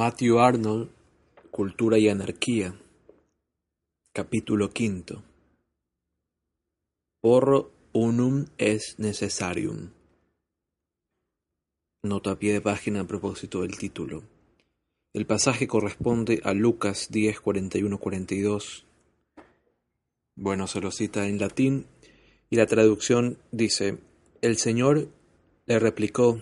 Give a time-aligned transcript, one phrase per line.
[0.00, 0.88] Matthew Arnold,
[1.50, 2.74] Cultura y Anarquía,
[4.14, 5.22] capítulo quinto.
[7.20, 9.90] Porro unum es necessarium.
[12.02, 14.22] Nota a pie de página a propósito del título.
[15.12, 18.86] El pasaje corresponde a Lucas 10, 41, 42.
[20.34, 21.84] Bueno, se lo cita en latín
[22.48, 23.98] y la traducción dice,
[24.40, 25.08] el Señor
[25.66, 26.40] le replicó,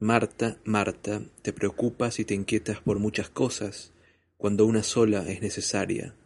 [0.00, 3.92] Marta, Marta, te preocupas y te inquietas por muchas cosas,
[4.36, 6.16] cuando una sola es necesaria.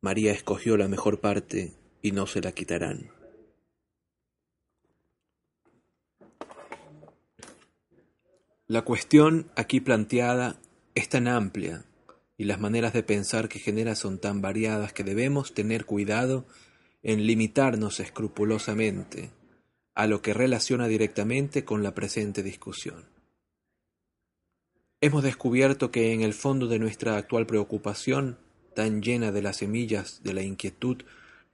[0.00, 3.10] María escogió la mejor parte y no se la quitarán.
[8.66, 10.58] La cuestión aquí planteada
[10.94, 11.84] es tan amplia
[12.38, 16.46] y las maneras de pensar que genera son tan variadas que debemos tener cuidado
[17.02, 19.30] en limitarnos escrupulosamente
[19.94, 23.04] a lo que relaciona directamente con la presente discusión.
[25.00, 28.38] Hemos descubierto que en el fondo de nuestra actual preocupación,
[28.74, 31.02] tan llena de las semillas de la inquietud,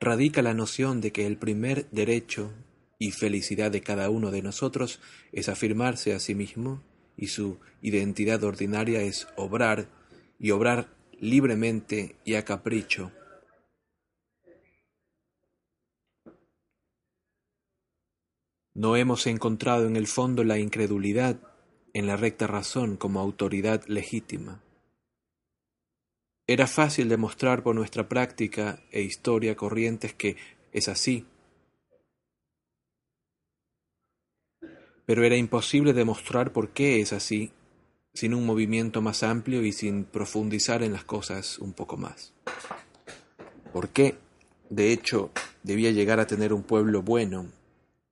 [0.01, 2.53] radica la noción de que el primer derecho
[2.99, 5.01] y felicidad de cada uno de nosotros
[5.33, 6.83] es afirmarse a sí mismo
[7.17, 9.89] y su identidad ordinaria es obrar
[10.39, 10.89] y obrar
[11.21, 13.13] libremente y a capricho
[18.79, 21.41] No hemos encontrado en el fondo la incredulidad
[21.95, 24.63] en la recta razón como autoridad legítima.
[26.47, 30.37] Era fácil demostrar por nuestra práctica e historia corrientes que
[30.71, 31.27] es así,
[35.07, 37.51] pero era imposible demostrar por qué es así
[38.15, 42.33] sin un movimiento más amplio y sin profundizar en las cosas un poco más.
[43.73, 44.15] ¿Por qué,
[44.71, 45.33] de hecho,
[45.65, 47.58] debía llegar a tener un pueblo bueno,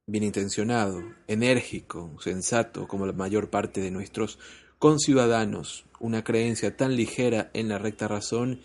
[0.07, 4.39] bien intencionado, enérgico, sensato como la mayor parte de nuestros
[4.79, 8.61] conciudadanos, una creencia tan ligera en la recta razón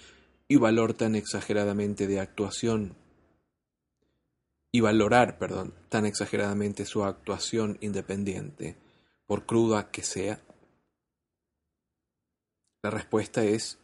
[0.47, 2.95] y valor tan exageradamente de actuación.
[4.71, 8.77] Y valorar, perdón, tan exageradamente su actuación independiente,
[9.25, 10.39] por cruda que sea?
[12.83, 13.79] La respuesta es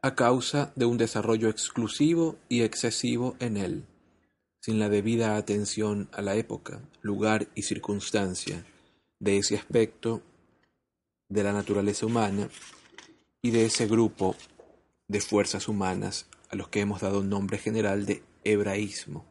[0.00, 3.86] a causa de un desarrollo exclusivo y excesivo en él
[4.62, 8.64] sin la debida atención a la época, lugar y circunstancia
[9.18, 10.22] de ese aspecto
[11.28, 12.48] de la naturaleza humana
[13.42, 14.36] y de ese grupo
[15.08, 19.26] de fuerzas humanas a los que hemos dado nombre general de hebraísmo.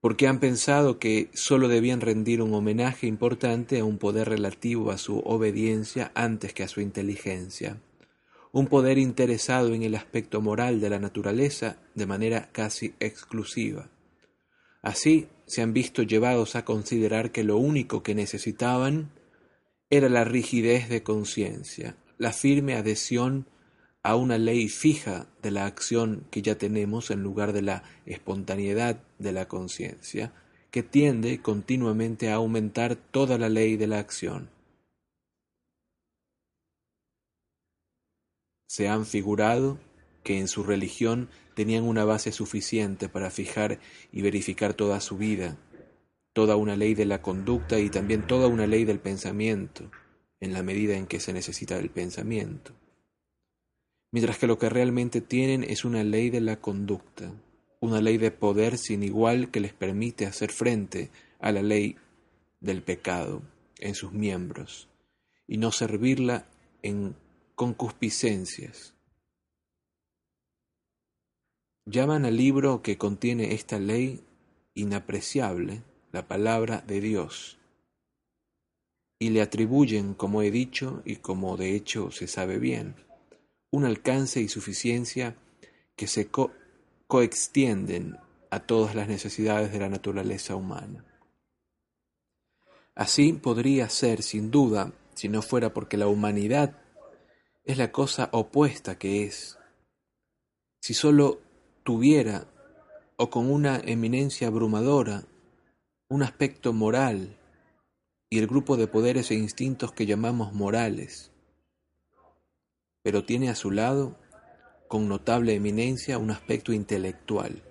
[0.00, 4.96] Porque han pensado que sólo debían rendir un homenaje importante a un poder relativo a
[4.96, 7.78] su obediencia antes que a su inteligencia
[8.54, 13.90] un poder interesado en el aspecto moral de la naturaleza de manera casi exclusiva.
[14.80, 19.10] Así se han visto llevados a considerar que lo único que necesitaban
[19.90, 23.48] era la rigidez de conciencia, la firme adhesión
[24.04, 29.02] a una ley fija de la acción que ya tenemos en lugar de la espontaneidad
[29.18, 30.32] de la conciencia,
[30.70, 34.53] que tiende continuamente a aumentar toda la ley de la acción.
[38.74, 39.78] Se han figurado
[40.24, 43.78] que en su religión tenían una base suficiente para fijar
[44.10, 45.56] y verificar toda su vida,
[46.32, 49.92] toda una ley de la conducta y también toda una ley del pensamiento,
[50.40, 52.72] en la medida en que se necesita el pensamiento.
[54.10, 57.32] Mientras que lo que realmente tienen es una ley de la conducta,
[57.78, 61.94] una ley de poder sin igual que les permite hacer frente a la ley
[62.58, 63.40] del pecado
[63.78, 64.88] en sus miembros
[65.46, 66.48] y no servirla
[66.82, 67.14] en
[67.54, 68.94] concupiscencias.
[71.86, 74.24] Llaman al libro que contiene esta ley
[74.74, 75.82] inapreciable
[76.12, 77.58] la palabra de Dios
[79.18, 82.96] y le atribuyen, como he dicho y como de hecho se sabe bien,
[83.70, 85.36] un alcance y suficiencia
[85.96, 86.28] que se
[87.06, 88.16] coextienden
[88.50, 91.04] a todas las necesidades de la naturaleza humana.
[92.94, 96.83] Así podría ser, sin duda, si no fuera porque la humanidad
[97.64, 99.58] es la cosa opuesta que es.
[100.80, 101.40] Si sólo
[101.82, 102.46] tuviera,
[103.16, 105.24] o con una eminencia abrumadora,
[106.08, 107.38] un aspecto moral
[108.28, 111.32] y el grupo de poderes e instintos que llamamos morales,
[113.02, 114.18] pero tiene a su lado,
[114.88, 117.62] con notable eminencia, un aspecto intelectual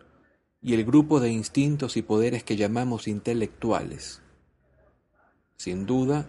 [0.62, 4.22] y el grupo de instintos y poderes que llamamos intelectuales.
[5.58, 6.28] Sin duda,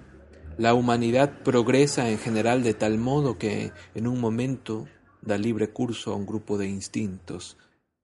[0.59, 4.87] la humanidad progresa en general de tal modo que en un momento
[5.23, 7.56] da libre curso a un grupo de instintos,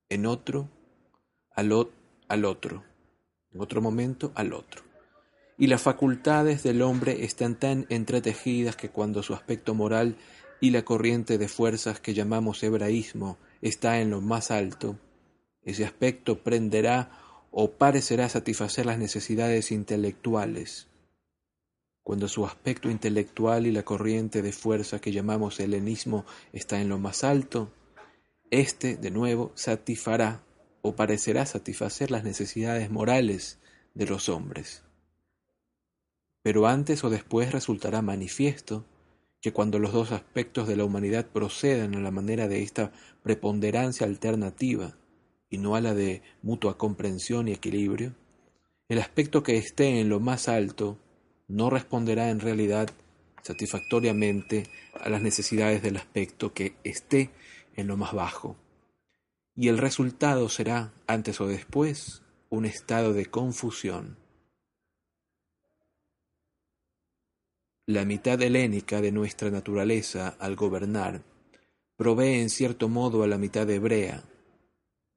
[0.08, 0.68] en otro
[1.54, 1.72] al,
[2.28, 2.84] al otro,
[3.52, 4.82] en otro momento al otro.
[5.58, 10.16] y las facultades del hombre están tan entretejidas que cuando su aspecto moral
[10.58, 14.98] y la corriente de fuerzas que llamamos hebraísmo está en lo más alto,
[15.62, 17.10] ese aspecto prenderá
[17.50, 20.89] o parecerá satisfacer las necesidades intelectuales.
[22.02, 26.98] Cuando su aspecto intelectual y la corriente de fuerza que llamamos helenismo está en lo
[26.98, 27.70] más alto,
[28.50, 30.42] éste, de nuevo, satisfará
[30.82, 33.58] o parecerá satisfacer las necesidades morales
[33.94, 34.82] de los hombres.
[36.42, 38.84] Pero antes o después resultará manifiesto
[39.40, 42.92] que cuando los dos aspectos de la humanidad procedan a la manera de esta
[43.22, 44.96] preponderancia alternativa
[45.48, 48.14] y no a la de mutua comprensión y equilibrio,
[48.88, 50.98] el aspecto que esté en lo más alto
[51.50, 52.90] no responderá en realidad
[53.42, 57.30] satisfactoriamente a las necesidades del aspecto que esté
[57.74, 58.56] en lo más bajo.
[59.56, 64.16] Y el resultado será, antes o después, un estado de confusión.
[67.86, 71.24] La mitad helénica de nuestra naturaleza al gobernar
[71.96, 74.22] provee en cierto modo a la mitad hebrea,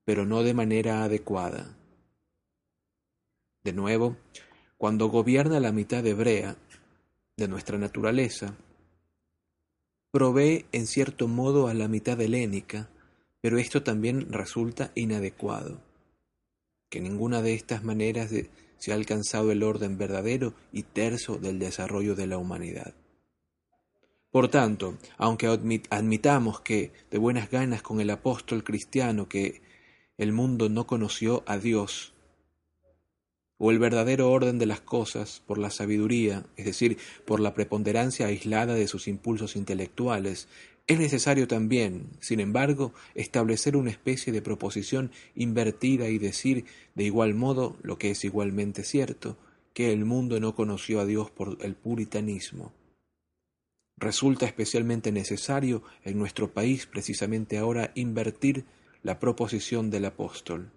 [0.04, 1.78] pero no de manera adecuada.
[3.64, 4.18] De nuevo,
[4.84, 6.58] cuando gobierna la mitad hebrea
[7.38, 8.58] de nuestra naturaleza,
[10.12, 12.90] provee en cierto modo a la mitad helénica,
[13.40, 15.80] pero esto también resulta inadecuado,
[16.90, 18.30] que ninguna de estas maneras
[18.78, 22.94] se ha alcanzado el orden verdadero y terso del desarrollo de la humanidad.
[24.32, 25.48] Por tanto, aunque
[25.92, 29.62] admitamos que de buenas ganas con el apóstol cristiano que
[30.18, 32.13] el mundo no conoció a Dios,
[33.66, 38.26] o el verdadero orden de las cosas por la sabiduría, es decir, por la preponderancia
[38.26, 40.50] aislada de sus impulsos intelectuales,
[40.86, 47.36] es necesario también, sin embargo, establecer una especie de proposición invertida y decir de igual
[47.36, 49.38] modo lo que es igualmente cierto,
[49.74, 52.74] que el mundo no conoció a Dios por el puritanismo.
[53.96, 58.66] Resulta especialmente necesario en nuestro país precisamente ahora invertir
[59.04, 60.70] la proposición del apóstol.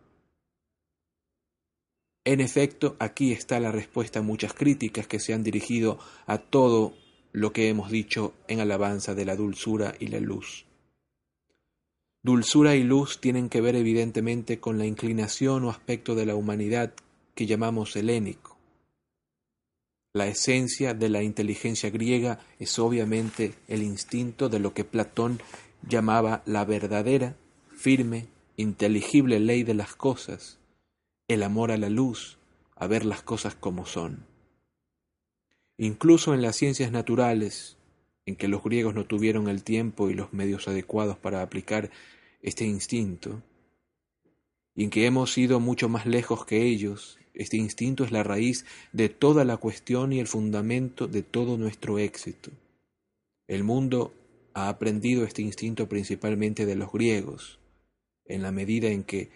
[2.26, 6.92] En efecto, aquí está la respuesta a muchas críticas que se han dirigido a todo
[7.30, 10.66] lo que hemos dicho en alabanza de la dulzura y la luz.
[12.24, 16.94] Dulzura y luz tienen que ver evidentemente con la inclinación o aspecto de la humanidad
[17.36, 18.58] que llamamos helénico.
[20.12, 25.40] La esencia de la inteligencia griega es obviamente el instinto de lo que Platón
[25.88, 27.36] llamaba la verdadera,
[27.70, 28.26] firme,
[28.56, 30.58] inteligible ley de las cosas,
[31.28, 32.38] el amor a la luz,
[32.76, 34.26] a ver las cosas como son.
[35.76, 37.76] Incluso en las ciencias naturales,
[38.26, 41.90] en que los griegos no tuvieron el tiempo y los medios adecuados para aplicar
[42.42, 43.42] este instinto,
[44.74, 48.64] y en que hemos ido mucho más lejos que ellos, este instinto es la raíz
[48.92, 52.50] de toda la cuestión y el fundamento de todo nuestro éxito.
[53.48, 54.14] El mundo
[54.54, 57.58] ha aprendido este instinto principalmente de los griegos,
[58.24, 59.30] en la medida en que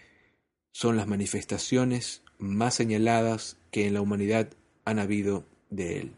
[0.71, 4.49] son las manifestaciones más señaladas que en la humanidad
[4.85, 6.11] han habido de él.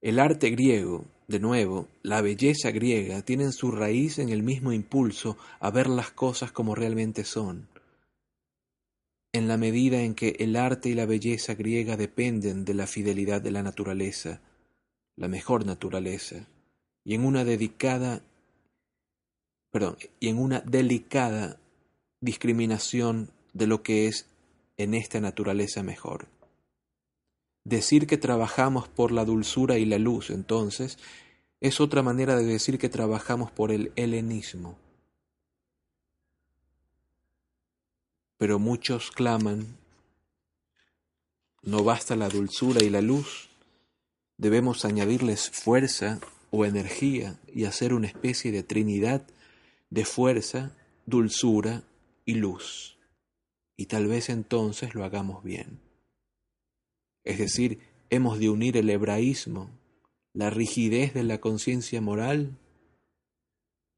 [0.00, 5.36] El arte griego, de nuevo, la belleza griega, tienen su raíz en el mismo impulso
[5.58, 7.68] a ver las cosas como realmente son.
[9.32, 13.42] En la medida en que el arte y la belleza griega dependen de la fidelidad
[13.42, 14.40] de la naturaleza,
[15.16, 16.46] la mejor naturaleza,
[17.04, 18.22] y en una dedicada,
[19.70, 21.58] perdón, y en una delicada
[22.20, 24.26] discriminación de lo que es
[24.76, 26.28] en esta naturaleza mejor.
[27.64, 30.98] Decir que trabajamos por la dulzura y la luz, entonces,
[31.60, 34.78] es otra manera de decir que trabajamos por el helenismo.
[38.38, 39.76] Pero muchos claman,
[41.62, 43.48] no basta la dulzura y la luz,
[44.36, 46.20] debemos añadirles fuerza
[46.50, 49.22] o energía y hacer una especie de trinidad
[49.90, 50.70] de fuerza,
[51.04, 51.82] dulzura
[52.28, 52.98] y luz,
[53.74, 55.80] y tal vez entonces lo hagamos bien.
[57.24, 57.80] Es decir,
[58.10, 59.70] hemos de unir el hebraísmo,
[60.34, 62.58] la rigidez de la conciencia moral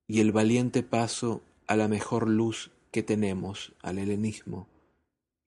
[0.07, 4.69] y el valiente paso a la mejor luz que tenemos, al helenismo,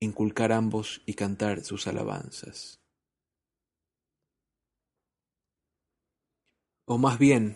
[0.02, 2.82] inculcar ambos y cantar sus alabanzas.
[6.84, 7.56] O más bien,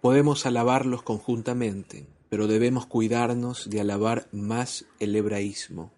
[0.00, 5.92] podemos alabarlos conjuntamente, pero debemos cuidarnos de alabar más el hebraísmo.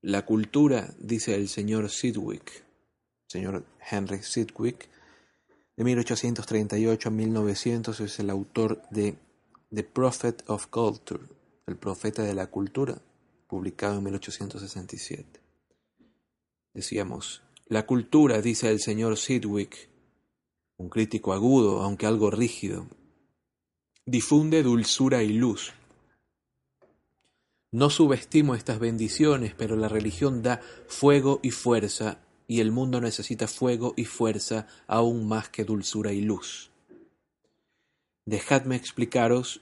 [0.00, 2.64] La cultura, dice el señor Sidwick,
[3.26, 4.88] señor Henry Sidwick,
[5.76, 9.16] de 1838 a 1900 es el autor de
[9.74, 11.24] The Prophet of Culture,
[11.66, 13.00] el profeta de la cultura,
[13.48, 15.40] publicado en 1867.
[16.74, 19.88] Decíamos, la cultura, dice el señor Sidwick,
[20.76, 22.88] un crítico agudo, aunque algo rígido,
[24.06, 25.72] difunde dulzura y luz.
[27.72, 33.48] No subestimo estas bendiciones, pero la religión da fuego y fuerza, y el mundo necesita
[33.48, 36.70] fuego y fuerza aún más que dulzura y luz.
[38.26, 39.60] Dejadme explicaros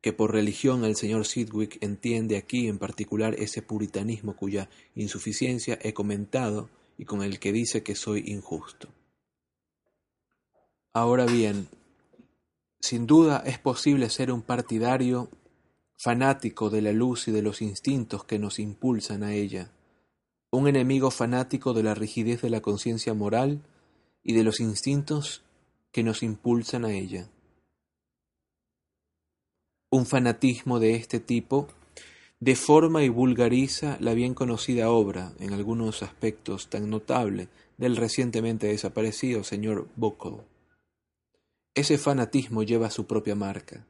[0.00, 5.92] que por religión el señor Sidwick entiende aquí en particular ese puritanismo cuya insuficiencia he
[5.92, 8.88] comentado y con el que dice que soy injusto.
[10.92, 11.68] Ahora bien,
[12.80, 15.28] sin duda es posible ser un partidario
[15.96, 19.72] fanático de la luz y de los instintos que nos impulsan a ella,
[20.50, 23.62] un enemigo fanático de la rigidez de la conciencia moral
[24.22, 25.42] y de los instintos
[25.92, 27.28] que nos impulsan a ella.
[29.90, 31.68] Un fanatismo de este tipo
[32.40, 39.44] deforma y vulgariza la bien conocida obra, en algunos aspectos tan notable, del recientemente desaparecido
[39.44, 40.57] señor Buckle.
[41.74, 43.84] Ese fanatismo lleva su propia marca.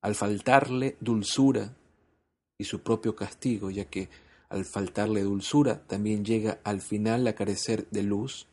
[0.00, 1.74] Al faltarle dulzura
[2.56, 4.08] y su propio castigo, ya que
[4.48, 8.46] al faltarle dulzura también llega al final a carecer de luz.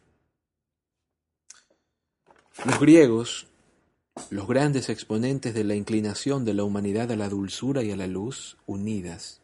[2.66, 3.48] Los griegos
[4.30, 8.08] los grandes exponentes de la inclinación de la humanidad a la dulzura y a la
[8.08, 9.42] luz unidas,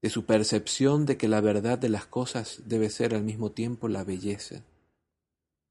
[0.00, 3.88] de su percepción de que la verdad de las cosas debe ser al mismo tiempo
[3.88, 4.62] la belleza,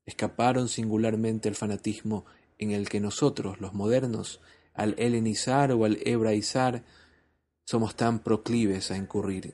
[0.07, 2.25] escaparon singularmente al fanatismo
[2.57, 4.39] en el que nosotros, los modernos,
[4.73, 6.83] al helenizar o al hebraizar,
[7.65, 9.53] somos tan proclives a incurrir,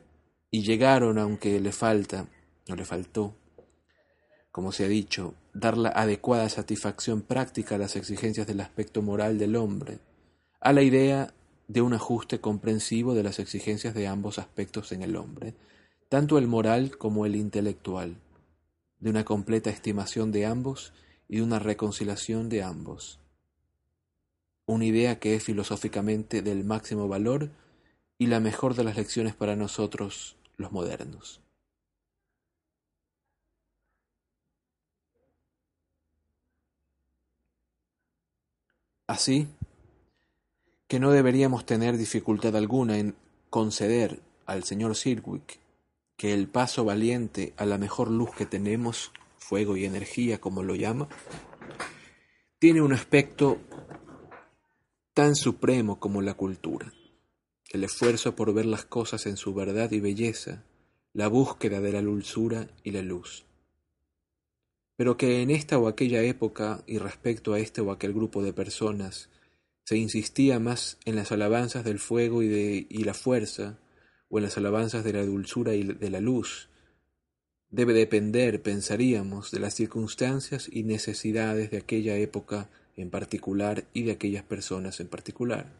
[0.51, 2.27] y llegaron, aunque le falta,
[2.69, 3.35] o le faltó,
[4.51, 9.39] como se ha dicho, dar la adecuada satisfacción práctica a las exigencias del aspecto moral
[9.39, 9.97] del hombre,
[10.61, 11.33] a la idea
[11.67, 15.55] de un ajuste comprensivo de las exigencias de ambos aspectos en el hombre,
[16.09, 18.17] tanto el moral como el intelectual,
[19.03, 20.93] de una completa estimación de ambos
[21.27, 23.19] y de una reconciliación de ambos.
[24.65, 27.49] Una idea que es filosóficamente del máximo valor
[28.17, 31.41] y la mejor de las lecciones para nosotros los modernos.
[39.05, 39.49] Así
[40.87, 43.17] que no deberíamos tener dificultad alguna en
[43.49, 44.95] conceder al señor
[46.23, 50.73] que el paso valiente a la mejor luz que tenemos, fuego y energía como lo
[50.73, 51.09] llama,
[52.59, 53.59] tiene un aspecto
[55.13, 56.93] tan supremo como la cultura,
[57.71, 60.63] el esfuerzo por ver las cosas en su verdad y belleza,
[61.11, 63.43] la búsqueda de la dulzura y la luz.
[64.95, 68.53] Pero que en esta o aquella época y respecto a este o aquel grupo de
[68.53, 69.29] personas
[69.83, 73.77] se insistía más en las alabanzas del fuego y, de, y la fuerza,
[74.33, 76.67] o en las alabanzas de la dulzura y de la luz,
[77.69, 84.13] debe depender, pensaríamos, de las circunstancias y necesidades de aquella época en particular y de
[84.13, 85.71] aquellas personas en particular.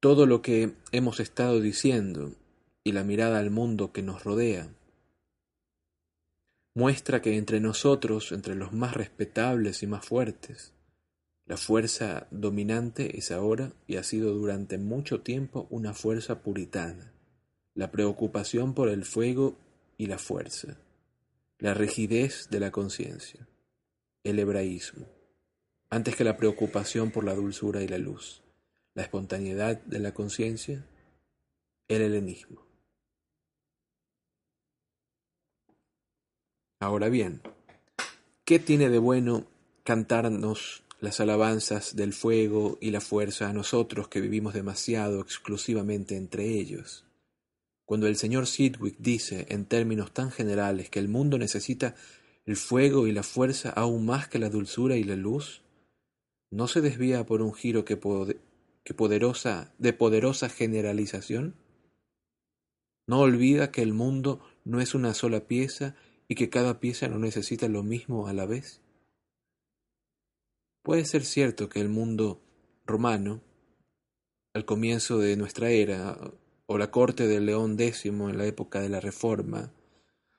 [0.00, 2.34] Todo lo que hemos estado diciendo
[2.84, 4.68] y la mirada al mundo que nos rodea
[6.74, 10.74] muestra que entre nosotros, entre los más respetables y más fuertes,
[11.50, 17.12] la fuerza dominante es ahora y ha sido durante mucho tiempo una fuerza puritana,
[17.74, 19.58] la preocupación por el fuego
[19.98, 20.78] y la fuerza,
[21.58, 23.48] la rigidez de la conciencia,
[24.22, 25.08] el hebraísmo,
[25.88, 28.44] antes que la preocupación por la dulzura y la luz,
[28.94, 30.86] la espontaneidad de la conciencia,
[31.88, 32.64] el helenismo.
[36.78, 37.42] Ahora bien,
[38.44, 39.48] ¿qué tiene de bueno
[39.82, 46.46] cantarnos las alabanzas del fuego y la fuerza a nosotros que vivimos demasiado exclusivamente entre
[46.48, 47.04] ellos?
[47.84, 51.96] Cuando el señor Sidwick dice en términos tan generales que el mundo necesita
[52.46, 55.62] el fuego y la fuerza aún más que la dulzura y la luz,
[56.50, 57.98] ¿no se desvía por un giro que,
[58.84, 61.54] que poderosa, de poderosa generalización?
[63.06, 65.96] ¿No olvida que el mundo no es una sola pieza
[66.28, 68.80] y que cada pieza no necesita lo mismo a la vez?
[70.82, 72.40] Puede ser cierto que el mundo
[72.86, 73.42] romano,
[74.54, 76.18] al comienzo de nuestra era,
[76.66, 79.72] o la corte de León X en la época de la Reforma,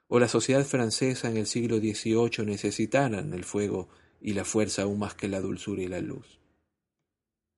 [0.08, 3.88] o la sociedad francesa en el siglo XVIII necesitaran el fuego
[4.20, 6.40] y la fuerza aún más que la dulzura y la luz.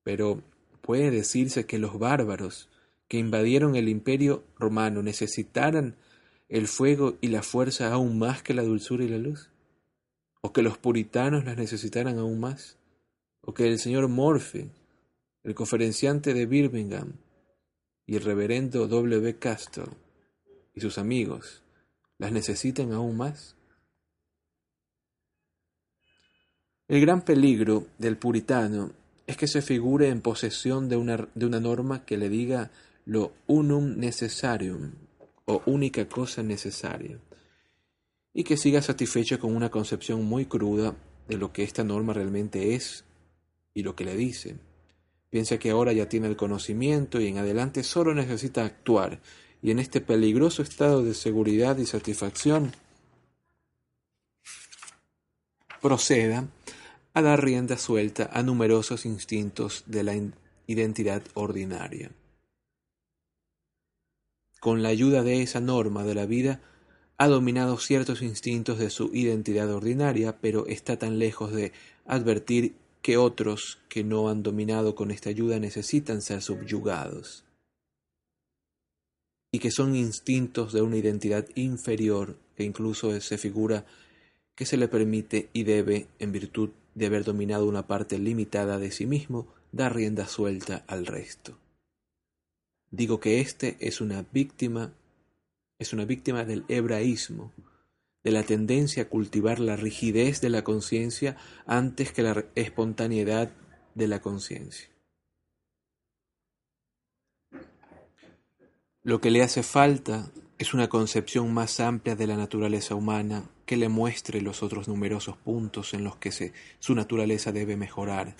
[0.04, 0.44] Pero
[0.82, 2.70] puede decirse que los bárbaros
[3.08, 5.96] que invadieron el imperio romano necesitaran
[6.50, 9.52] el fuego y la fuerza aún más que la dulzura y la luz?
[10.46, 12.78] ¿O que los puritanos las necesitaran aún más?
[13.42, 14.70] ¿O que el señor Morphy
[15.44, 17.14] el conferenciante de Birmingham
[18.06, 19.38] y el reverendo W.
[19.38, 19.86] Castle
[20.74, 21.64] y sus amigos
[22.18, 23.56] las necesitan aún más?
[26.90, 28.92] El gran peligro del puritano
[29.26, 32.70] es que se figure en posesión de una, de una norma que le diga
[33.06, 34.92] lo unum necessarium
[35.46, 37.18] o única cosa necesaria
[38.34, 40.96] y que siga satisfecho con una concepción muy cruda
[41.28, 43.06] de lo que esta norma realmente es
[43.74, 44.58] y lo que le dice.
[45.30, 49.20] Piensa que ahora ya tiene el conocimiento y en adelante solo necesita actuar,
[49.62, 52.74] y en este peligroso estado de seguridad y satisfacción
[55.82, 56.48] proceda
[57.13, 60.16] a dar rienda suelta a numerosos instintos de la
[60.68, 62.12] identidad ordinaria.
[64.60, 66.62] Con la ayuda de esa norma de la vida,
[67.24, 71.72] ha dominado ciertos instintos de su identidad ordinaria, pero está tan lejos de
[72.06, 77.46] advertir que otros que no han dominado con esta ayuda necesitan ser subyugados
[79.53, 83.86] y que son instintos de una identidad inferior que incluso se figura
[84.53, 88.92] que se le permite y debe, en virtud de haber dominado una parte limitada de
[88.92, 91.58] sí mismo, dar rienda suelta al resto.
[92.92, 94.92] Digo que éste es una víctima
[95.80, 97.53] es una víctima del hebraísmo,
[98.24, 103.51] de la tendencia a cultivar la rigidez de la conciencia antes que la espontaneidad
[103.96, 104.89] de la conciencia.
[109.03, 113.75] Lo que le hace falta es una concepción más amplia de la naturaleza humana que
[113.75, 118.38] le muestre los otros numerosos puntos en los que su naturaleza debe mejorar,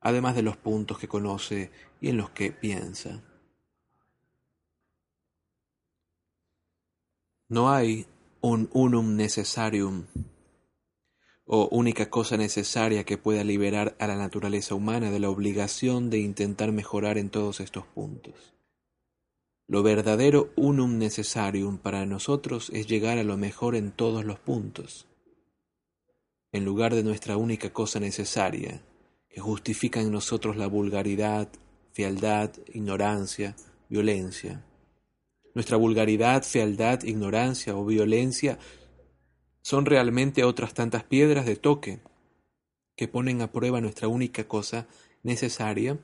[0.00, 1.70] además de los puntos que conoce
[2.00, 3.22] y en los que piensa.
[7.50, 8.06] No hay
[8.42, 10.04] un unum necessarium
[11.46, 16.18] o única cosa necesaria que pueda liberar a la naturaleza humana de la obligación de
[16.18, 18.54] intentar mejorar en todos estos puntos.
[19.66, 25.06] Lo verdadero unum necessarium para nosotros es llegar a lo mejor en todos los puntos,
[26.52, 28.82] en lugar de nuestra única cosa necesaria,
[29.30, 31.48] que justifica en nosotros la vulgaridad,
[31.92, 33.56] fealdad, ignorancia,
[33.88, 34.67] violencia.
[35.58, 38.60] Nuestra vulgaridad, fealdad, ignorancia o violencia
[39.60, 41.98] son realmente otras tantas piedras de toque
[42.94, 44.86] que ponen a prueba nuestra única cosa
[45.24, 45.98] necesaria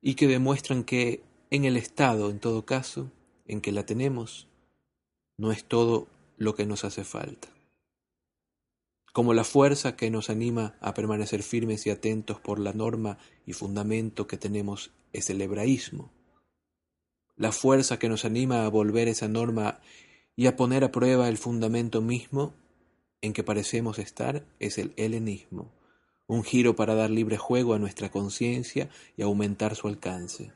[0.00, 3.10] y que demuestran que en el estado, en todo caso,
[3.44, 4.46] en que la tenemos,
[5.36, 7.48] no es todo lo que nos hace falta.
[9.12, 13.52] Como la fuerza que nos anima a permanecer firmes y atentos por la norma y
[13.52, 16.12] fundamento que tenemos es el hebraísmo,
[17.36, 19.80] la fuerza que nos anima a volver esa norma
[20.34, 22.54] y a poner a prueba el fundamento mismo
[23.20, 25.72] en que parecemos estar es el helenismo,
[26.26, 30.52] un giro para dar libre juego a nuestra conciencia y aumentar su alcance.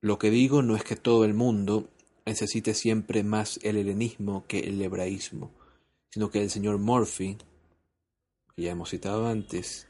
[0.00, 1.88] Lo que digo no es que todo el mundo
[2.24, 5.52] necesite siempre más el helenismo que el hebraísmo,
[6.10, 7.38] sino que el señor Murphy,
[8.54, 9.88] que ya hemos citado antes,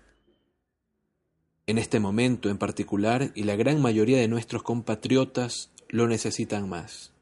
[1.66, 7.12] en este momento en particular y la gran mayoría de nuestros compatriotas lo necesitan más.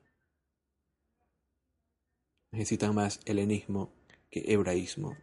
[2.52, 3.90] Necesitan más helenismo
[4.30, 5.16] que hebraísmo,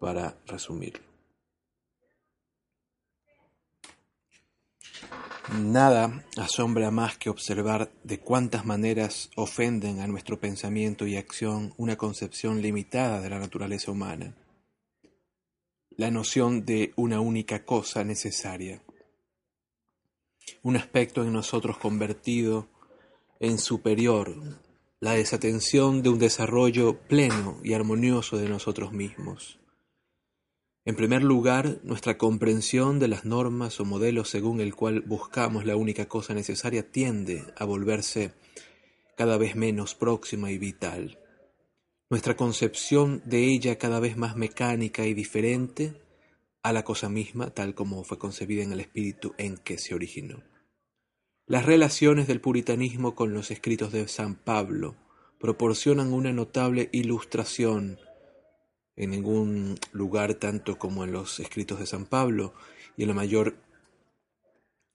[0.00, 1.04] para resumirlo.
[5.60, 11.96] Nada asombra más que observar de cuántas maneras ofenden a nuestro pensamiento y acción una
[11.96, 14.34] concepción limitada de la naturaleza humana
[15.96, 18.82] la noción de una única cosa necesaria,
[20.62, 22.68] un aspecto en nosotros convertido
[23.40, 24.34] en superior,
[25.00, 29.58] la desatención de un desarrollo pleno y armonioso de nosotros mismos.
[30.84, 35.76] En primer lugar, nuestra comprensión de las normas o modelos según el cual buscamos la
[35.76, 38.32] única cosa necesaria tiende a volverse
[39.16, 41.21] cada vez menos próxima y vital
[42.12, 45.94] nuestra concepción de ella cada vez más mecánica y diferente
[46.62, 50.42] a la cosa misma tal como fue concebida en el espíritu en que se originó.
[51.46, 54.94] Las relaciones del puritanismo con los escritos de San Pablo
[55.40, 57.98] proporcionan una notable ilustración
[58.94, 62.52] en ningún lugar tanto como en los escritos de San Pablo
[62.94, 63.56] y en la mayor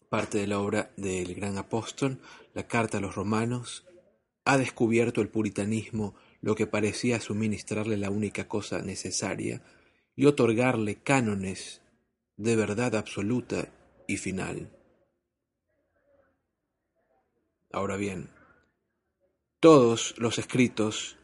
[0.08, 2.20] parte de la obra del gran apóstol,
[2.54, 3.88] la carta a los romanos,
[4.46, 6.14] ha descubierto el puritanismo
[6.48, 9.62] lo que parecía suministrarle la única cosa necesaria
[10.16, 11.82] y otorgarle cánones
[12.38, 13.68] de verdad absoluta
[14.08, 14.72] y final.
[17.70, 18.30] Ahora bien,
[19.60, 21.18] todos los escritos,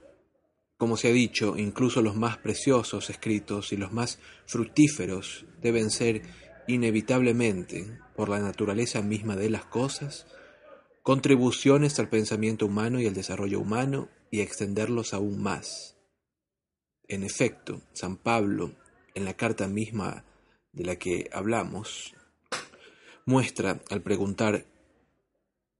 [0.76, 6.24] como se ha dicho, incluso los más preciosos escritos y los más fructíferos, deben ser
[6.68, 10.28] inevitablemente, por la naturaleza misma de las cosas,
[11.02, 15.96] contribuciones al pensamiento humano y al desarrollo humano y extenderlos aún más.
[17.08, 18.72] En efecto, San Pablo,
[19.14, 20.26] en la carta misma
[20.72, 22.16] de la que hablamos,
[23.28, 24.66] muestra al preguntar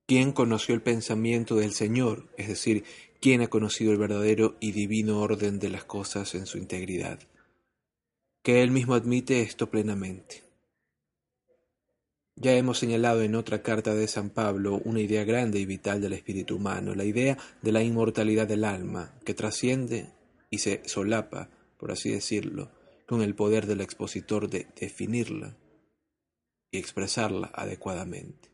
[0.06, 2.30] ¿quién conoció el pensamiento del Señor?
[2.38, 2.84] Es decir,
[3.20, 7.20] ¿quién ha conocido el verdadero y divino orden de las cosas en su integridad?
[8.44, 10.44] Que él mismo admite esto plenamente.
[12.36, 16.14] Ya hemos señalado en otra carta de San Pablo una idea grande y vital del
[16.14, 20.12] espíritu humano, la idea de la inmortalidad del alma, que trasciende
[20.50, 22.72] y se solapa, por así decirlo,
[23.08, 25.56] con el poder del expositor de definirla
[26.72, 28.50] y expresarla adecuadamente.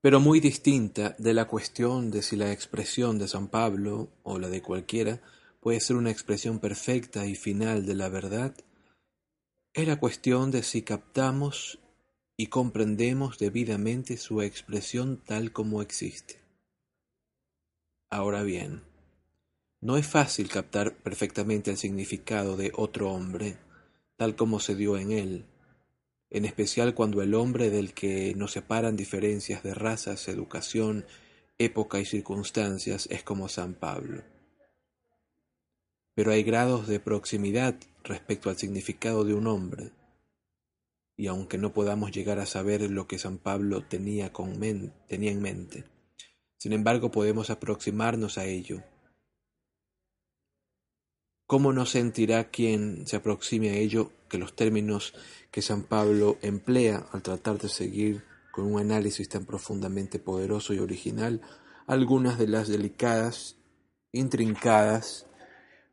[0.00, 4.48] Pero muy distinta de la cuestión de si la expresión de San Pablo o la
[4.48, 5.20] de cualquiera
[5.60, 8.54] puede ser una expresión perfecta y final de la verdad,
[9.78, 11.78] es la cuestión de si captamos
[12.36, 16.40] y comprendemos debidamente su expresión tal como existe.
[18.10, 18.82] Ahora bien,
[19.80, 23.56] no es fácil captar perfectamente el significado de otro hombre,
[24.16, 25.44] tal como se dio en él,
[26.30, 31.06] en especial cuando el hombre del que nos separan diferencias de razas, educación,
[31.56, 34.24] época y circunstancias es como San Pablo.
[36.16, 39.92] Pero hay grados de proximidad respecto al significado de un hombre.
[41.16, 44.60] Y aunque no podamos llegar a saber lo que San Pablo tenía, con
[45.08, 45.84] tenía en mente,
[46.58, 48.82] sin embargo podemos aproximarnos a ello.
[51.46, 55.14] ¿Cómo no sentirá quien se aproxime a ello que los términos
[55.50, 60.78] que San Pablo emplea al tratar de seguir con un análisis tan profundamente poderoso y
[60.78, 61.40] original
[61.86, 63.56] algunas de las delicadas,
[64.12, 65.27] intrincadas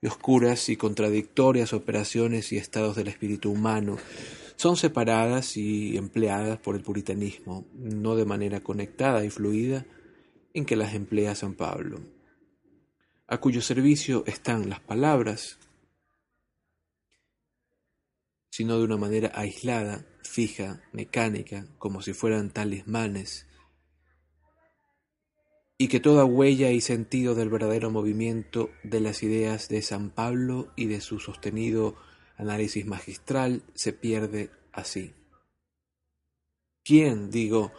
[0.08, 3.98] oscuras y contradictorias operaciones y estados del espíritu humano.
[4.56, 9.86] Son separadas y empleadas por el puritanismo, no de manera conectada y fluida
[10.54, 12.00] en que las emplea San Pablo,
[13.28, 15.58] a cuyo servicio están las palabras,
[18.50, 23.48] sino de una manera aislada, fija, mecánica, como si fueran talismanes
[25.78, 30.72] y que toda huella y sentido del verdadero movimiento de las ideas de San Pablo
[30.76, 31.96] y de su sostenido
[32.38, 35.14] análisis magistral se pierde así.
[36.84, 37.72] ¿Quién, digo,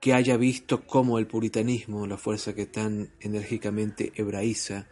[0.00, 4.88] que haya visto cómo el puritanismo, la fuerza que tan enérgicamente hebraiza,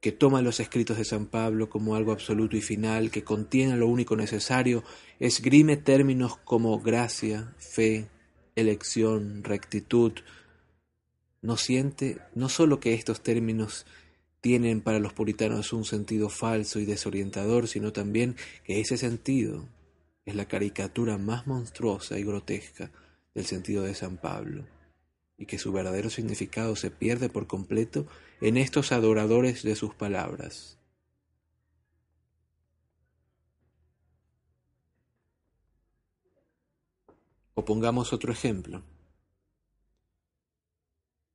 [0.00, 3.86] que toma los escritos de San Pablo como algo absoluto y final, que contiene lo
[3.86, 4.82] único necesario,
[5.18, 8.08] esgrime términos como gracia, fe,
[8.56, 10.12] elección, rectitud,
[11.42, 13.86] no siente no sólo que estos términos
[14.40, 19.68] tienen para los puritanos un sentido falso y desorientador, sino también que ese sentido
[20.24, 22.90] es la caricatura más monstruosa y grotesca
[23.34, 24.66] del sentido de San Pablo,
[25.36, 28.06] y que su verdadero significado se pierde por completo
[28.40, 30.78] en estos adoradores de sus palabras.
[37.54, 38.82] O pongamos otro ejemplo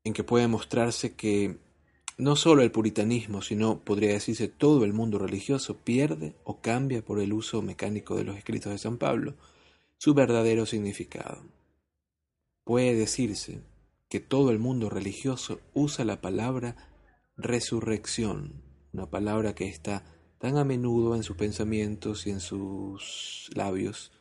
[0.06, 1.58] en que puede mostrarse que
[2.18, 7.20] no solo el puritanismo, sino podría decirse todo el mundo religioso pierde o cambia por
[7.20, 9.34] el uso mecánico de los escritos de San Pablo
[9.98, 11.44] su verdadero significado.
[12.64, 13.62] Puede decirse
[14.08, 16.76] que todo el mundo religioso usa la palabra
[17.36, 18.62] resurrección,
[18.94, 20.06] una palabra que está
[20.40, 24.12] tan a menudo en sus pensamientos y en sus labios,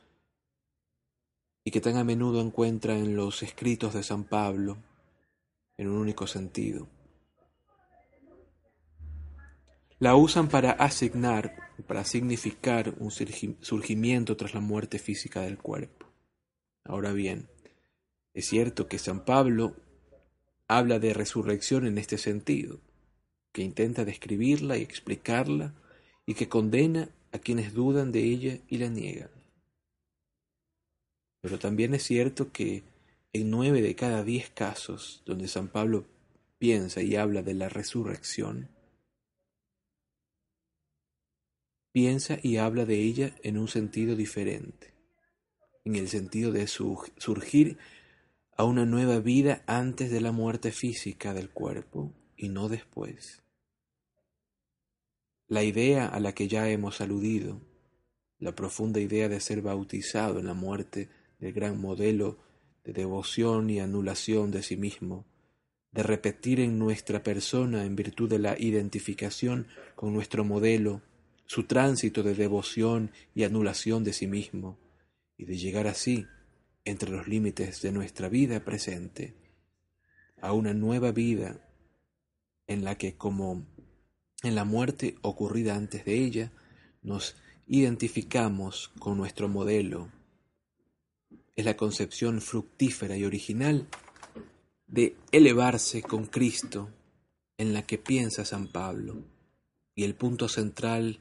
[1.64, 4.78] y que tan a menudo encuentra en los escritos de San Pablo,
[5.76, 6.88] en un único sentido.
[9.98, 16.06] La usan para asignar, para significar un surgimiento tras la muerte física del cuerpo.
[16.84, 17.48] Ahora bien,
[18.34, 19.76] es cierto que San Pablo
[20.68, 22.80] habla de resurrección en este sentido,
[23.52, 25.74] que intenta describirla y explicarla
[26.26, 29.30] y que condena a quienes dudan de ella y la niegan.
[31.40, 32.82] Pero también es cierto que
[33.34, 36.06] en nueve de cada diez casos donde San Pablo
[36.58, 38.70] piensa y habla de la resurrección,
[41.90, 44.94] piensa y habla de ella en un sentido diferente,
[45.84, 47.76] en el sentido de surgir
[48.56, 53.42] a una nueva vida antes de la muerte física del cuerpo y no después.
[55.48, 57.60] La idea a la que ya hemos aludido,
[58.38, 61.08] la profunda idea de ser bautizado en la muerte
[61.40, 62.38] del gran modelo
[62.84, 65.24] de devoción y anulación de sí mismo,
[65.92, 71.02] de repetir en nuestra persona, en virtud de la identificación con nuestro modelo,
[71.46, 74.78] su tránsito de devoción y anulación de sí mismo,
[75.36, 76.26] y de llegar así,
[76.84, 79.34] entre los límites de nuestra vida presente,
[80.40, 81.60] a una nueva vida
[82.66, 83.66] en la que, como
[84.42, 86.52] en la muerte ocurrida antes de ella,
[87.02, 90.10] nos identificamos con nuestro modelo.
[91.56, 93.86] Es la concepción fructífera y original
[94.86, 96.90] de elevarse con Cristo
[97.58, 99.24] en la que piensa San Pablo
[99.94, 101.20] y el punto central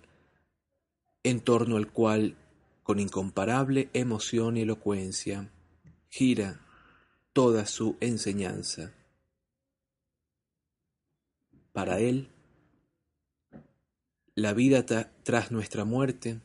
[1.23, 2.35] en torno al cual,
[2.83, 5.49] con incomparable emoción y elocuencia,
[6.09, 6.59] gira
[7.31, 8.93] toda su enseñanza.
[11.71, 12.29] Para él,
[14.35, 16.41] la vida tras nuestra muerte,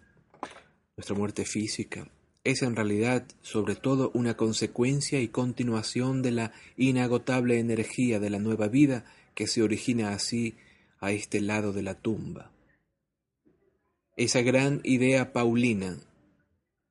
[0.97, 2.11] nuestra muerte física,
[2.49, 8.39] es en realidad sobre todo una consecuencia y continuación de la inagotable energía de la
[8.39, 10.55] nueva vida que se origina así
[10.99, 12.51] a este lado de la tumba.
[14.17, 15.99] Esa gran idea paulina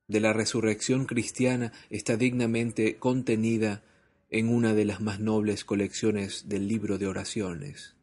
[0.06, 3.82] de la resurrección cristiana está dignamente contenida
[4.30, 7.96] en una de las más nobles colecciones del libro de oraciones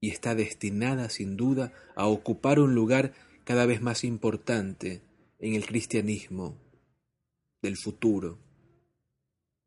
[0.00, 3.12] y está destinada sin duda a ocupar un lugar
[3.44, 5.02] cada vez más importante
[5.38, 6.63] en el cristianismo
[7.64, 8.38] del futuro.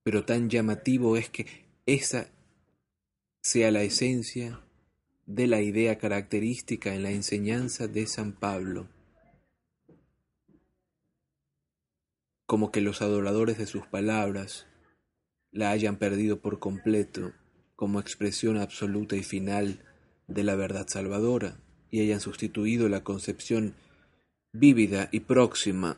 [0.03, 1.47] Pero tan llamativo es que
[1.85, 2.29] esa
[3.41, 4.61] sea la esencia
[5.25, 8.87] de la idea característica en la enseñanza de San Pablo,
[12.45, 14.67] como que los adoradores de sus palabras
[15.51, 17.33] la hayan perdido por completo
[17.75, 19.83] como expresión absoluta y final
[20.27, 23.75] de la verdad salvadora y hayan sustituido la concepción
[24.53, 25.97] vívida y próxima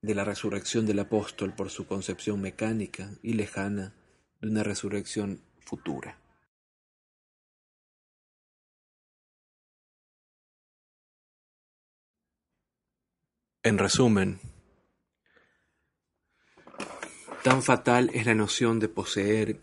[0.00, 3.94] de la resurrección del apóstol por su concepción mecánica y lejana
[4.40, 6.20] de una resurrección futura.
[13.64, 14.40] En resumen,
[17.42, 19.60] tan fatal es la noción de poseer,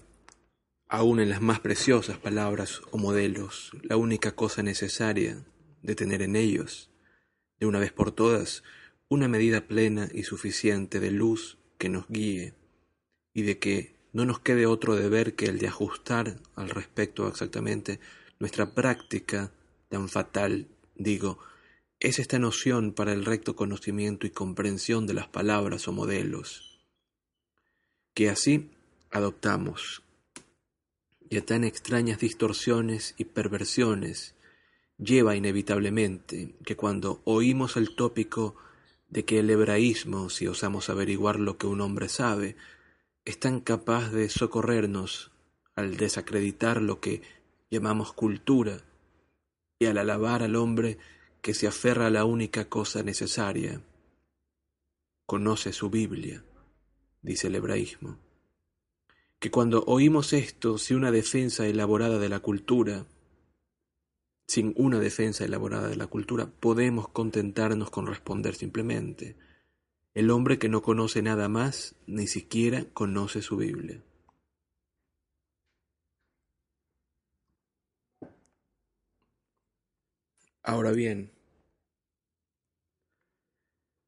[0.88, 5.44] aun en las más preciosas palabras o modelos, la única cosa necesaria
[5.82, 6.92] de tener en ellos,
[7.58, 8.64] de una vez por todas,
[9.08, 12.54] una medida plena y suficiente de luz que nos guíe,
[13.34, 18.00] y de que no nos quede otro deber que el de ajustar al respecto exactamente
[18.40, 19.52] nuestra práctica
[19.90, 21.40] tan fatal, digo,
[22.00, 26.82] es esta noción para el recto conocimiento y comprensión de las palabras o modelos,
[28.14, 28.72] que así
[29.12, 30.04] adoptamos,
[31.30, 34.36] y a tan extrañas distorsiones y perversiones
[34.98, 38.56] lleva inevitablemente que cuando oímos el tópico
[39.08, 42.56] de que el hebraísmo, si osamos averiguar lo que un hombre sabe,
[43.24, 45.32] es tan capaz de socorrernos
[45.76, 47.22] al desacreditar lo que
[47.70, 48.82] llamamos cultura
[49.80, 50.98] y al alabar al hombre
[51.42, 53.82] que se aferra a la única cosa necesaria.
[55.26, 56.44] Conoce su Biblia,
[57.22, 58.20] dice el hebraísmo.
[59.40, 63.06] Que cuando oímos esto, si una defensa elaborada de la cultura,
[64.48, 69.36] sin una defensa elaborada de la cultura, podemos contentarnos con responder simplemente,
[70.14, 74.02] el hombre que no conoce nada más, ni siquiera conoce su Biblia.
[80.64, 81.32] Ahora bien,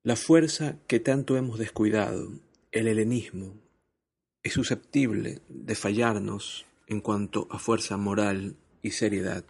[0.02, 2.32] la fuerza que tanto hemos descuidado,
[2.72, 3.54] el helenismo,
[4.42, 9.44] es susceptible de fallarnos en cuanto a fuerza moral y seriedad.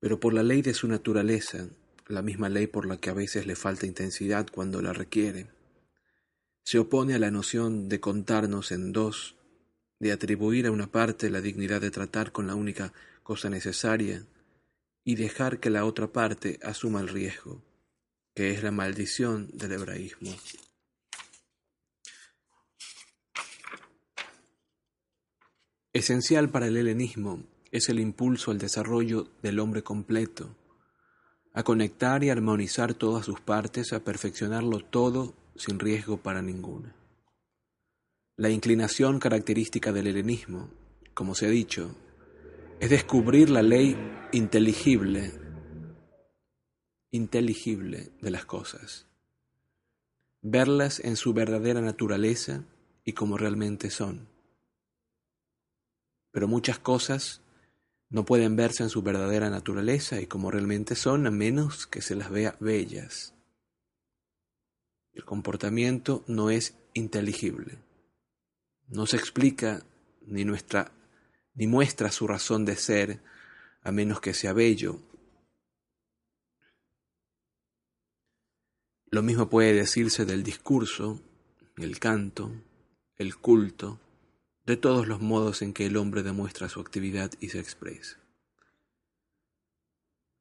[0.00, 1.68] Pero por la ley de su naturaleza,
[2.06, 5.48] la misma ley por la que a veces le falta intensidad cuando la requiere,
[6.64, 9.36] se opone a la noción de contarnos en dos,
[9.98, 14.26] de atribuir a una parte la dignidad de tratar con la única cosa necesaria
[15.04, 17.62] y dejar que la otra parte asuma el riesgo
[18.36, 20.30] que es la maldición del hebraísmo.
[25.94, 27.42] Esencial para el helenismo
[27.76, 30.54] es el impulso al desarrollo del hombre completo,
[31.52, 36.94] a conectar y armonizar todas sus partes, a perfeccionarlo todo sin riesgo para ninguna.
[38.36, 40.70] La inclinación característica del helenismo,
[41.14, 41.96] como se ha dicho,
[42.80, 43.96] es descubrir la ley
[44.32, 45.46] inteligible
[47.16, 49.06] inteligible de las cosas,
[50.42, 52.64] verlas en su verdadera naturaleza
[53.04, 54.28] y como realmente son.
[56.30, 57.40] Pero muchas cosas
[58.08, 62.14] no pueden verse en su verdadera naturaleza y como realmente son a menos que se
[62.14, 63.34] las vea bellas.
[65.12, 67.78] El comportamiento no es inteligible.
[68.88, 69.84] No se explica
[70.22, 70.92] ni nuestra
[71.54, 73.22] ni muestra su razón de ser
[73.82, 75.00] a menos que sea bello
[79.16, 81.22] Lo mismo puede decirse del discurso,
[81.76, 82.52] el canto,
[83.16, 84.00] el culto,
[84.66, 88.18] de todos los modos en que el hombre demuestra su actividad y se expresa.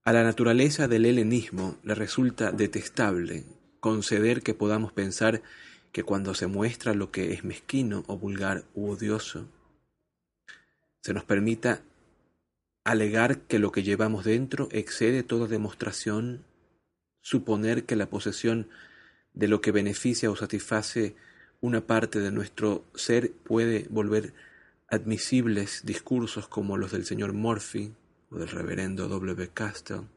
[0.04, 3.46] A la naturaleza del helenismo le resulta detestable
[3.80, 5.42] conceder que podamos pensar
[5.92, 9.48] que cuando se muestra lo que es mezquino o vulgar u odioso,
[11.02, 11.82] se nos permita
[12.84, 16.44] alegar que lo que llevamos dentro excede toda demostración,
[17.22, 18.70] suponer que la posesión
[19.34, 21.16] de lo que beneficia o satisface
[21.62, 24.34] una parte de nuestro ser puede volver
[24.88, 27.94] admisibles discursos como los del señor Murphy
[28.30, 29.50] o del reverendo W.
[29.54, 30.08] Castell,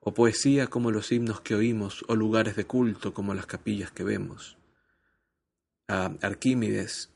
[0.00, 4.04] o poesía como los himnos que oímos, o lugares de culto como las capillas que
[4.04, 4.56] vemos.
[5.88, 7.10] A Arquímedes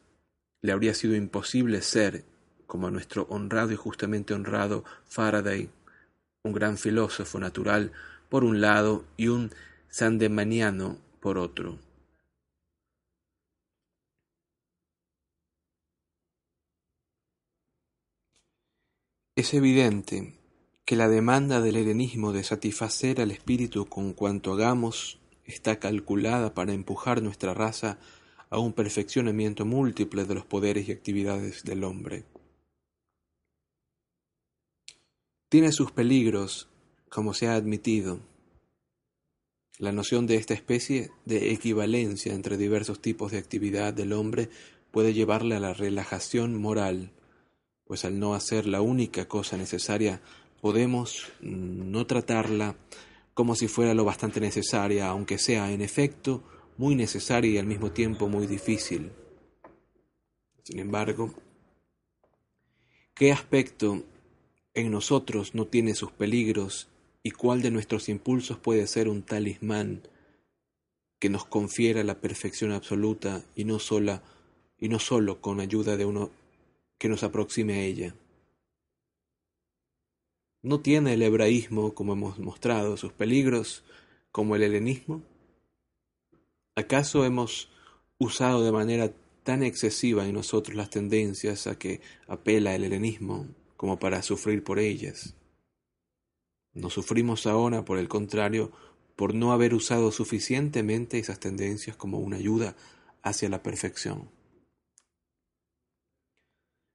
[0.62, 2.24] le habría sido imposible ser,
[2.66, 5.70] como a nuestro honrado y justamente honrado Faraday,
[6.42, 7.92] un gran filósofo natural
[8.28, 9.50] por un lado y un
[9.88, 11.78] sandemaniano por otro.
[19.38, 20.34] Es evidente
[20.84, 26.72] que la demanda del helenismo de satisfacer al espíritu con cuanto hagamos está calculada para
[26.72, 28.00] empujar nuestra raza
[28.50, 32.24] a un perfeccionamiento múltiple de los poderes y actividades del hombre.
[35.48, 36.68] Tiene sus peligros,
[37.08, 38.18] como se ha admitido.
[39.78, 44.50] La noción de esta especie de equivalencia entre diversos tipos de actividad del hombre
[44.90, 47.12] puede llevarle a la relajación moral,
[47.88, 50.20] pues al no hacer la única cosa necesaria,
[50.60, 52.76] podemos no tratarla
[53.32, 56.42] como si fuera lo bastante necesaria, aunque sea en efecto
[56.76, 59.10] muy necesaria y al mismo tiempo muy difícil.
[60.62, 61.34] Sin embargo,
[63.14, 64.04] ¿qué aspecto
[64.74, 66.88] en nosotros no tiene sus peligros
[67.22, 70.02] y cuál de nuestros impulsos puede ser un talismán
[71.18, 74.22] que nos confiera la perfección absoluta y no sola
[74.78, 76.30] y no solo con ayuda de uno
[76.98, 78.14] que nos aproxime a ella?
[80.62, 83.84] ¿No tiene el hebraísmo, como hemos mostrado, sus peligros
[84.32, 85.22] como el helenismo?
[86.74, 87.70] ¿Acaso hemos
[88.18, 89.12] usado de manera
[89.44, 94.78] tan excesiva en nosotros las tendencias a que apela el helenismo como para sufrir por
[94.78, 95.34] ellas?
[96.74, 98.72] No sufrimos ahora, por el contrario,
[99.16, 102.76] por no haber usado suficientemente esas tendencias como una ayuda
[103.22, 104.28] hacia la perfección.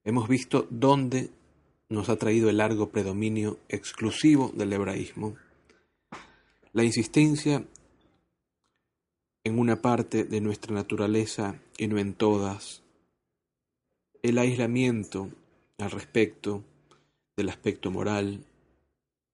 [0.05, 1.29] Hemos visto dónde
[1.89, 5.35] nos ha traído el largo predominio exclusivo del hebraísmo.
[6.73, 7.65] La insistencia
[9.45, 12.81] en una parte de nuestra naturaleza y no en todas,
[14.21, 15.29] el aislamiento
[15.77, 16.63] al respecto
[17.35, 18.45] del aspecto moral,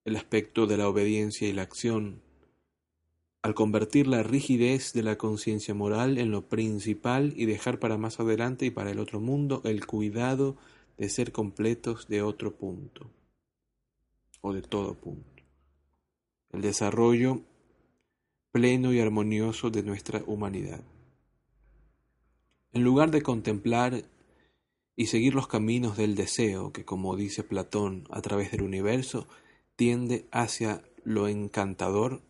[0.06, 2.22] el aspecto de la obediencia y la acción,
[3.42, 8.20] al convertir la rigidez de la conciencia moral en lo principal y dejar para más
[8.20, 10.58] adelante y para el otro mundo el cuidado
[10.98, 13.10] de ser completos de otro punto
[14.42, 15.44] o de todo punto.
[16.52, 17.42] El desarrollo
[18.52, 20.82] pleno y armonioso de nuestra humanidad.
[22.74, 24.04] En lugar de contemplar
[24.96, 29.28] y seguir los caminos del deseo, que como dice Platón, a través del universo,
[29.76, 32.22] tiende hacia lo encantador,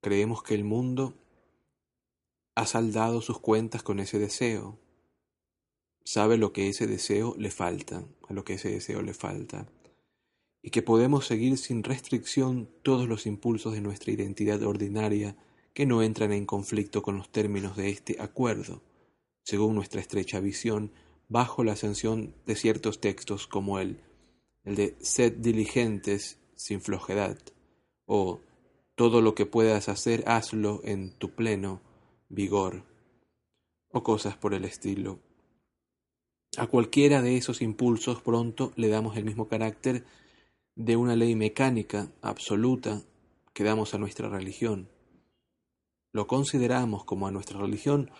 [0.00, 1.14] creemos que el mundo
[2.54, 4.78] ha saldado sus cuentas con ese deseo,
[6.04, 9.66] sabe lo que ese deseo le falta, a lo que ese deseo le falta.
[10.62, 15.36] Y que podemos seguir sin restricción todos los impulsos de nuestra identidad ordinaria
[15.74, 18.82] que no entran en conflicto con los términos de este acuerdo,
[19.42, 20.92] según nuestra estrecha visión,
[21.28, 24.00] bajo la sanción de ciertos textos como el,
[24.64, 27.36] el de sed diligentes sin flojedad,
[28.06, 28.40] o
[28.96, 31.80] todo lo que puedas hacer, hazlo en tu pleno
[32.28, 32.82] vigor,
[33.92, 35.20] o cosas por el estilo.
[36.56, 40.04] A cualquiera de esos impulsos pronto le damos el mismo carácter
[40.74, 43.02] de una ley mecánica absoluta
[43.52, 44.88] que damos a nuestra religión.
[46.12, 48.10] Lo consideramos como a nuestra religión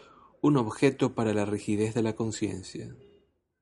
[0.42, 2.94] un objeto para la rigidez de la conciencia,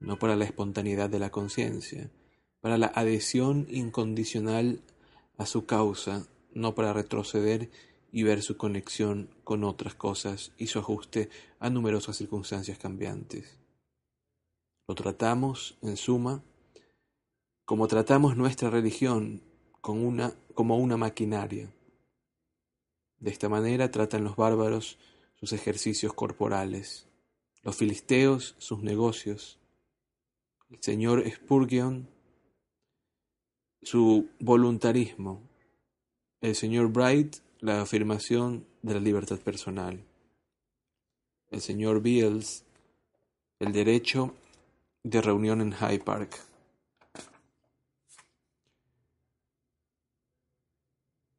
[0.01, 2.11] no para la espontaneidad de la conciencia,
[2.61, 4.83] para la adhesión incondicional
[5.37, 7.71] a su causa, no para retroceder
[8.13, 13.59] y ver su conexión con otras cosas y su ajuste a numerosas circunstancias cambiantes.
[14.87, 16.43] Lo tratamos, en suma,
[17.65, 19.43] como tratamos nuestra religión
[19.81, 21.75] con una, como una maquinaria.
[23.19, 24.99] De esta manera tratan los bárbaros
[25.35, 27.09] sus ejercicios corporales,
[27.63, 29.59] los filisteos sus negocios,
[30.71, 32.09] el señor Spurgeon
[33.85, 35.43] su voluntarismo,
[36.45, 40.05] el señor Bright la afirmación de la libertad personal.
[41.51, 42.65] El señor Beals,
[43.61, 44.35] el derecho
[45.05, 46.39] de reunión en Hyde Park.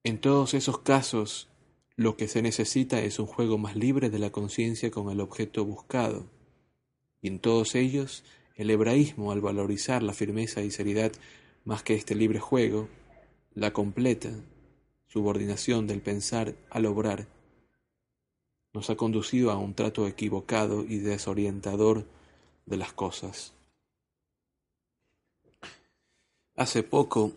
[0.03, 1.49] En todos esos casos,
[1.95, 5.65] lo que se necesita es un juego más libre de la conciencia con el objeto
[5.65, 6.25] buscado.
[7.21, 8.23] Y en todos ellos,
[8.55, 11.11] el hebraísmo, al valorizar la firmeza y seriedad
[11.63, 12.89] más que este libre juego,
[13.53, 14.31] la completa
[15.15, 17.25] subordinación del pensar al obrar,
[18.73, 22.03] nos ha conducido a un trato equivocado y desorientador
[22.65, 23.53] de las cosas.
[26.57, 27.31] Hace poco,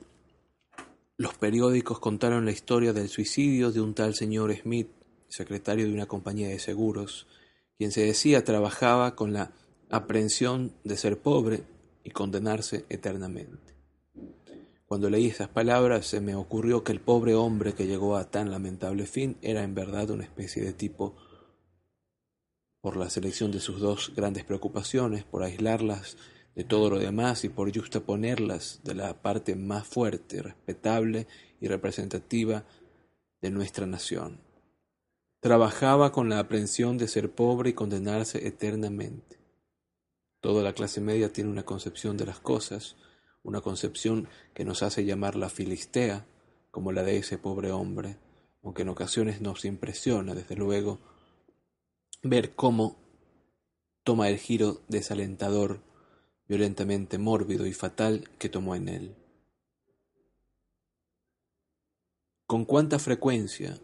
[1.17, 4.89] los periódicos contaron la historia del suicidio de un tal señor Smith,
[5.29, 7.29] secretario de una compañía de seguros,
[7.77, 9.53] quien se decía trabajaba con la
[9.89, 11.63] aprensión de ser pobre
[12.03, 13.68] y condenarse eternamente.
[14.89, 18.51] Cuando leí esas palabras se me ocurrió que el pobre hombre que llegó a tan
[18.51, 21.15] lamentable fin era en verdad una especie de tipo
[22.81, 26.17] por la selección de sus dos grandes preocupaciones, por aislarlas
[26.55, 31.27] de todo lo demás y por justaponerlas de la parte más fuerte, respetable
[31.61, 32.65] y representativa
[33.43, 34.41] de nuestra nación.
[35.41, 39.39] Trabajaba con la aprensión de ser pobre y condenarse eternamente.
[40.41, 42.97] Toda la clase media tiene una concepción de las cosas,
[43.49, 46.27] una concepción que nos hace llamar la filistea,
[46.71, 48.19] como la de ese pobre hombre,
[48.63, 50.99] aunque en ocasiones nos impresiona, desde luego,
[52.23, 52.99] ver cómo
[54.05, 55.81] toma el giro desalentador,
[56.47, 59.17] violentamente mórbido y fatal que tomó en él.
[62.47, 63.79] Con cuánta frecuencia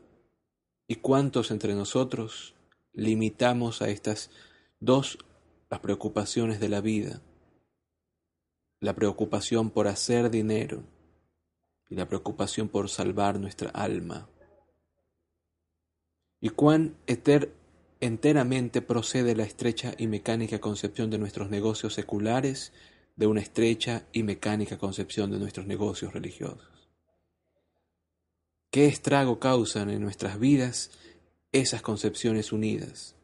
[0.86, 2.54] y cuántos entre nosotros
[2.92, 4.30] limitamos a estas
[4.78, 5.18] dos
[5.70, 7.22] las preocupaciones de la vida,
[8.84, 10.82] la preocupación por hacer dinero
[11.88, 14.28] y la preocupación por salvar nuestra alma.
[16.38, 17.54] Y cuán eter
[18.00, 22.74] enteramente procede la estrecha y mecánica concepción de nuestros negocios seculares
[23.16, 26.90] de una estrecha y mecánica concepción de nuestros negocios religiosos.
[28.70, 30.90] ¿Qué estrago causan en nuestras vidas
[31.52, 33.16] esas concepciones unidas?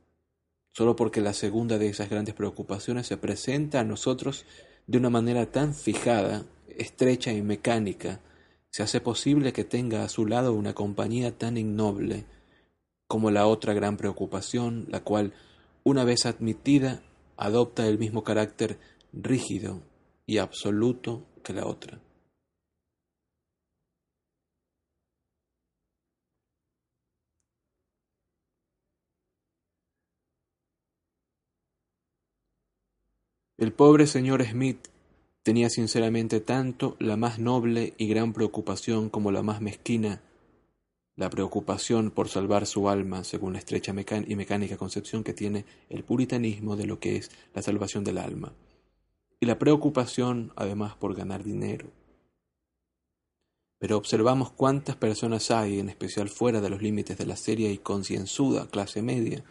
[0.72, 4.46] Solo porque la segunda de esas grandes preocupaciones se presenta a nosotros
[4.91, 6.43] de una manera tan fijada,
[6.76, 8.18] estrecha y mecánica,
[8.70, 12.24] se hace posible que tenga a su lado una compañía tan innoble,
[13.07, 15.32] como la otra gran preocupación, la cual,
[15.84, 17.05] una vez admitida,
[17.36, 18.80] adopta el mismo carácter
[19.12, 19.80] rígido
[20.26, 22.01] y absoluto que la otra.
[33.61, 34.88] El pobre señor Smith
[35.42, 40.22] tenía sinceramente tanto la más noble y gran preocupación como la más mezquina
[41.14, 46.04] la preocupación por salvar su alma, según la estrecha y mecánica concepción que tiene el
[46.04, 48.54] puritanismo de lo que es la salvación del alma,
[49.38, 51.90] y la preocupación además por ganar dinero.
[53.78, 57.76] Pero observamos cuántas personas hay, en especial fuera de los límites de la seria y
[57.76, 59.44] concienzuda clase media,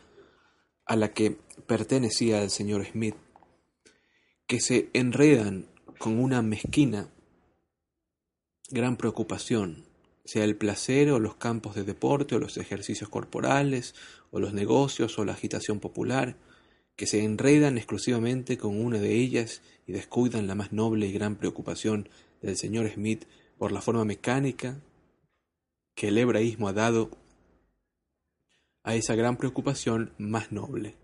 [0.85, 1.37] a la que
[1.67, 3.15] pertenecía el señor Smith,
[4.49, 5.67] que se enredan
[5.99, 7.07] con una mezquina
[8.71, 9.85] gran preocupación
[10.25, 13.93] sea el placer o los campos de deporte o los ejercicios corporales
[14.31, 16.35] o los negocios o la agitación popular,
[16.95, 21.35] que se enredan exclusivamente con una de ellas y descuidan la más noble y gran
[21.35, 22.09] preocupación
[22.41, 23.25] del señor Smith
[23.59, 24.81] por la forma mecánica
[25.95, 27.11] que el hebraísmo ha dado
[28.83, 30.95] a esa gran preocupación más noble.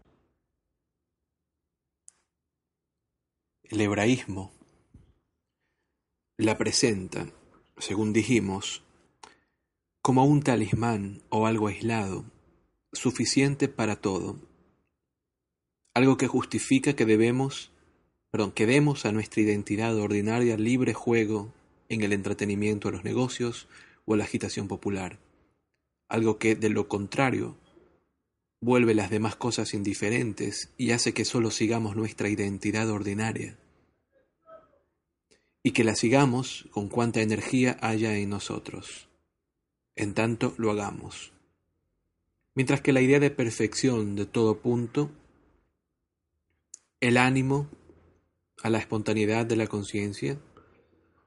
[3.68, 4.54] El hebraísmo
[6.38, 7.28] la presenta,
[7.80, 8.84] según dijimos,
[10.04, 12.26] como un talismán o algo aislado,
[12.94, 14.38] suficiente para todo,
[15.96, 17.72] algo que justifica que debemos,
[18.30, 21.52] perdón, que demos a nuestra identidad ordinaria libre juego
[21.90, 23.68] en el entretenimiento de los negocios
[24.06, 25.18] o la agitación popular,
[26.08, 27.58] algo que de lo contrario
[28.66, 33.58] vuelve las demás cosas indiferentes y hace que solo sigamos nuestra identidad ordinaria
[35.64, 39.08] y que la sigamos con cuanta energía haya en nosotros
[39.96, 41.32] en tanto lo hagamos.
[42.54, 45.10] Mientras que la idea de perfección de todo punto,
[47.00, 47.70] el ánimo
[48.64, 50.38] a la espontaneidad de la conciencia,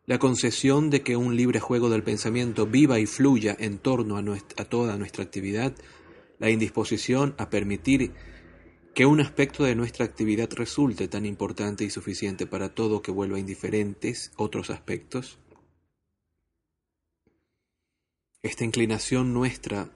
[0.06, 4.22] la concesión de que un libre juego del pensamiento viva y fluya en torno a,
[4.56, 5.74] a, toda nuestra actividad,
[6.38, 8.12] la indisposición a permitir
[8.94, 13.38] que un aspecto de nuestra actividad resulte tan importante y suficiente para todo que vuelva
[13.38, 15.38] indiferentes otros aspectos,
[18.42, 19.90] Esta inclinación nuestra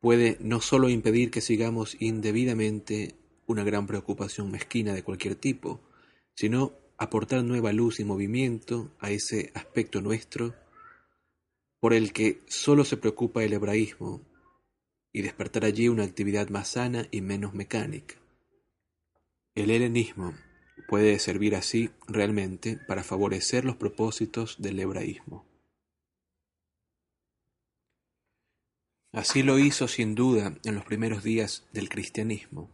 [0.00, 3.14] puede no solo impedir que sigamos indebidamente
[3.46, 5.80] una gran preocupación mezquina de cualquier tipo,
[6.34, 10.54] sino aportar nueva luz y movimiento a ese aspecto nuestro
[11.78, 14.20] por el que solo se preocupa el hebraísmo
[15.16, 18.16] y despertar allí una actividad más sana y menos mecánica.
[19.54, 20.34] El helenismo
[20.88, 25.46] puede servir así realmente para favorecer los propósitos del hebraísmo.
[29.10, 32.70] Así lo hizo sin duda en los primeros días del cristianismo.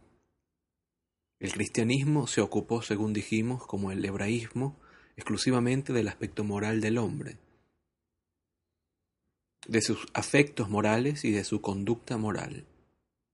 [1.39, 4.81] El cristianismo se ocupó, según dijimos, como el hebraísmo,
[5.15, 7.37] exclusivamente del aspecto moral del hombre,
[9.67, 12.65] de sus afectos morales y de su conducta moral.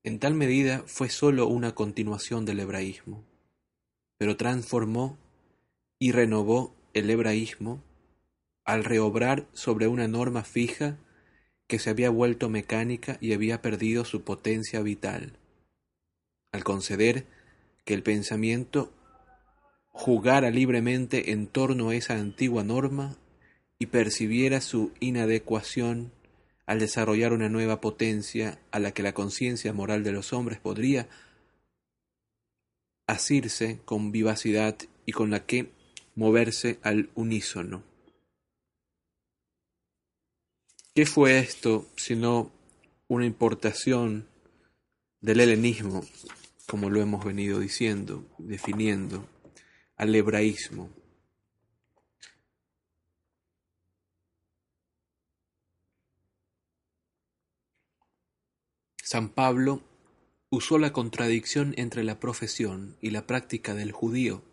[0.04, 3.24] En tal medida fue sólo una continuación del hebraísmo,
[4.18, 5.18] pero transformó
[6.00, 7.84] y renovó el hebraísmo
[8.64, 10.98] al reobrar sobre una norma fija
[11.68, 15.38] que se había vuelto mecánica y había perdido su potencia vital,
[16.52, 17.26] al conceder
[17.86, 18.92] que el pensamiento
[19.90, 23.18] jugara libremente en torno a esa antigua norma
[23.80, 26.12] y percibiera su inadecuación
[26.70, 31.10] al desarrollar una nueva potencia a la que la conciencia moral de los hombres podría
[33.08, 35.72] asirse con vivacidad y con la que
[36.14, 37.82] moverse al unísono.
[40.94, 42.52] ¿Qué fue esto sino
[43.08, 44.28] una importación
[45.22, 46.06] del helenismo,
[46.68, 49.28] como lo hemos venido diciendo, definiendo,
[49.96, 50.99] al hebraísmo?
[59.12, 59.82] San Pablo
[60.52, 64.44] usó la contradicción entre la profesión y la práctica del judío,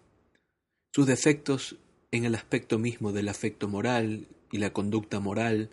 [0.94, 1.76] sus defectos
[2.10, 5.68] en el aspecto mismo del afecto moral y la conducta moral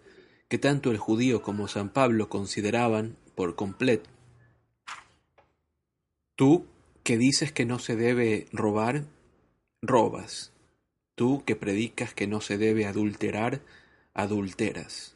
[0.49, 4.09] que tanto el judío como San Pablo consideraban por completo.
[6.35, 6.65] Tú
[7.03, 9.05] que dices que no se debe robar,
[9.81, 10.51] robas.
[11.15, 13.61] Tú que predicas que no se debe adulterar,
[14.13, 15.15] adulteras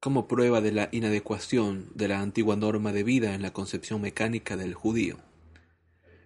[0.00, 4.56] como prueba de la inadecuación de la antigua norma de vida en la concepción mecánica
[4.56, 5.18] del judío,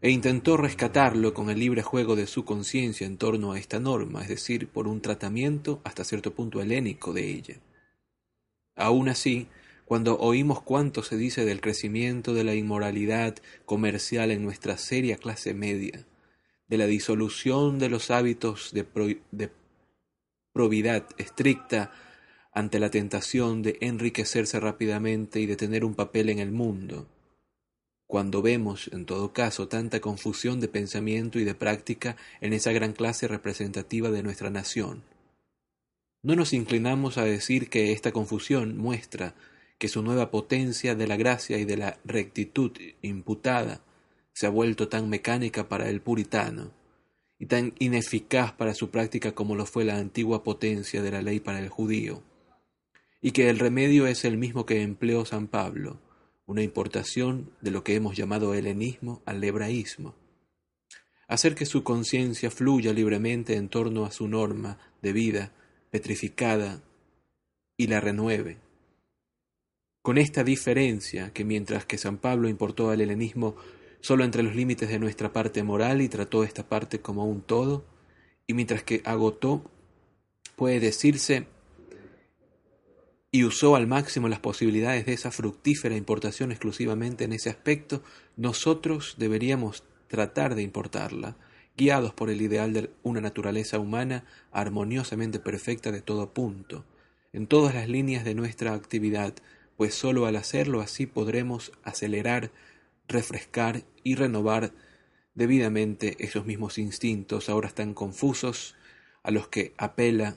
[0.01, 4.23] e intentó rescatarlo con el libre juego de su conciencia en torno a esta norma,
[4.23, 7.57] es decir, por un tratamiento hasta cierto punto helénico de ella.
[8.77, 9.49] Aun así,
[9.87, 15.55] cuando oímos cuánto se dice del crecimiento de la inmoralidad comercial en nuestra seria clase
[15.55, 16.07] media,
[16.69, 18.87] de la disolución de los hábitos de,
[19.31, 19.51] de
[20.53, 21.93] probidad estricta
[22.55, 27.09] ante la tentación de enriquecerse rápidamente y de tener un papel en el mundo.
[28.07, 32.93] Cuando vemos, en todo caso, tanta confusión de pensamiento y de práctica en esa gran
[32.93, 35.03] clase representativa de nuestra nación.
[36.23, 39.35] No nos inclinamos a decir que esta confusión muestra
[39.77, 42.71] que su nueva potencia de la gracia y de la rectitud
[43.03, 43.81] imputada
[44.33, 46.71] se ha vuelto tan mecánica para el puritano
[47.41, 51.41] y tan ineficaz para su práctica como lo fue la antigua potencia de la ley
[51.41, 52.23] para el judío
[53.25, 55.99] y que el remedio es el mismo que empleó San Pablo,
[56.45, 60.15] una importación de lo que hemos llamado helenismo al hebraísmo.
[61.27, 65.53] Hacer que su conciencia fluya libremente en torno a su norma de vida
[65.91, 66.83] petrificada
[67.79, 68.59] y la renueve.
[70.03, 73.57] Con esta diferencia que mientras que San Pablo importó al helenismo
[74.03, 77.87] solo entre los límites de nuestra parte moral y trató esta parte como un todo,
[78.47, 79.65] y mientras que agotó,
[80.57, 81.54] puede decirse,
[83.35, 88.01] y usó al máximo las posibilidades de esa fructífera importación exclusivamente en ese aspecto,
[88.37, 91.37] nosotros deberíamos tratar de importarla,
[91.77, 96.85] guiados por el ideal de una naturaleza humana armoniosamente perfecta de todo punto,
[97.33, 99.35] en todas las líneas de nuestra actividad,
[99.77, 102.53] pues sólo al hacerlo así podremos acelerar,
[103.09, 104.71] refrescar y renovar
[105.35, 108.77] debidamente esos mismos instintos ahora tan confusos
[109.25, 110.37] a los que apela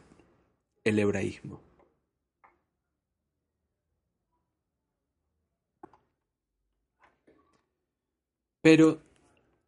[0.83, 1.66] el hebraísmo.
[8.69, 9.01] Pero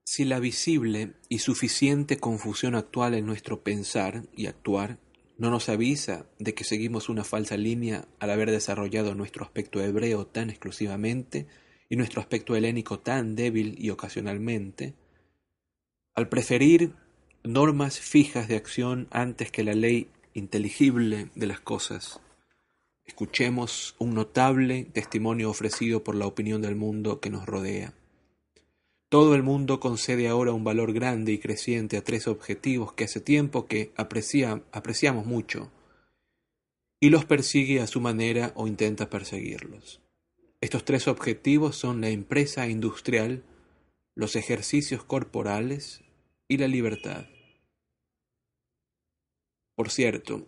[0.03, 4.99] si la visible y suficiente confusión actual en nuestro pensar y actuar
[5.37, 10.27] no nos avisa de que seguimos una falsa línea al haber desarrollado nuestro aspecto hebreo
[10.27, 11.47] tan exclusivamente
[11.87, 14.95] y nuestro aspecto helénico tan débil y ocasionalmente,
[16.13, 16.91] al preferir
[17.45, 22.19] normas fijas de acción antes que la ley inteligible de las cosas,
[23.05, 27.93] escuchemos un notable testimonio ofrecido por la opinión del mundo que nos rodea.
[29.09, 33.19] Todo el mundo concede ahora un valor grande y creciente a tres objetivos que hace
[33.19, 35.71] tiempo que apreciamos mucho
[36.99, 39.99] y los persigue a su manera o intenta perseguirlos.
[40.61, 43.43] Estos tres objetivos son la empresa industrial,
[44.15, 46.01] los ejercicios corporales
[46.47, 47.25] y la libertad.
[49.75, 50.45] Por cierto,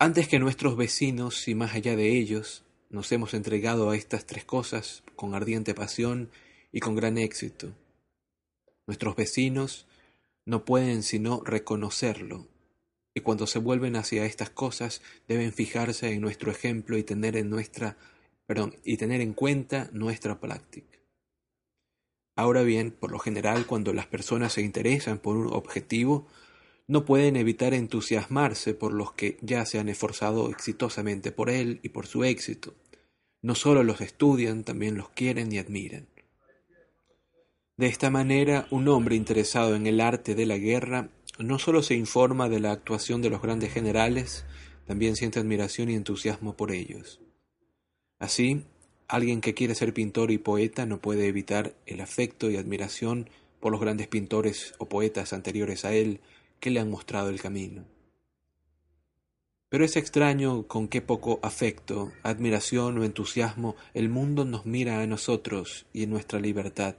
[0.00, 4.44] antes que nuestros vecinos y más allá de ellos, nos hemos entregado a estas tres
[4.44, 6.30] cosas con ardiente pasión
[6.72, 7.72] y con gran éxito.
[8.86, 9.86] Nuestros vecinos
[10.46, 12.46] no pueden sino reconocerlo,
[13.14, 17.50] y cuando se vuelven hacia estas cosas deben fijarse en nuestro ejemplo y tener en
[17.50, 17.96] nuestra
[18.48, 20.98] perdón, y tener en cuenta nuestra práctica.
[22.34, 26.26] Ahora bien, por lo general, cuando las personas se interesan por un objetivo,
[26.88, 31.90] no pueden evitar entusiasmarse por los que ya se han esforzado exitosamente por él y
[31.90, 32.74] por su éxito.
[33.42, 36.08] No solo los estudian, también los quieren y admiran.
[37.76, 41.94] De esta manera, un hombre interesado en el arte de la guerra no solo se
[41.94, 44.44] informa de la actuación de los grandes generales,
[44.86, 47.20] también siente admiración y entusiasmo por ellos.
[48.18, 48.64] Así,
[49.06, 53.28] alguien que quiere ser pintor y poeta no puede evitar el afecto y admiración
[53.60, 56.20] por los grandes pintores o poetas anteriores a él
[56.60, 57.84] que le han mostrado el camino.
[59.68, 65.06] Pero es extraño con qué poco afecto, admiración o entusiasmo el mundo nos mira a
[65.06, 66.96] nosotros y en nuestra libertad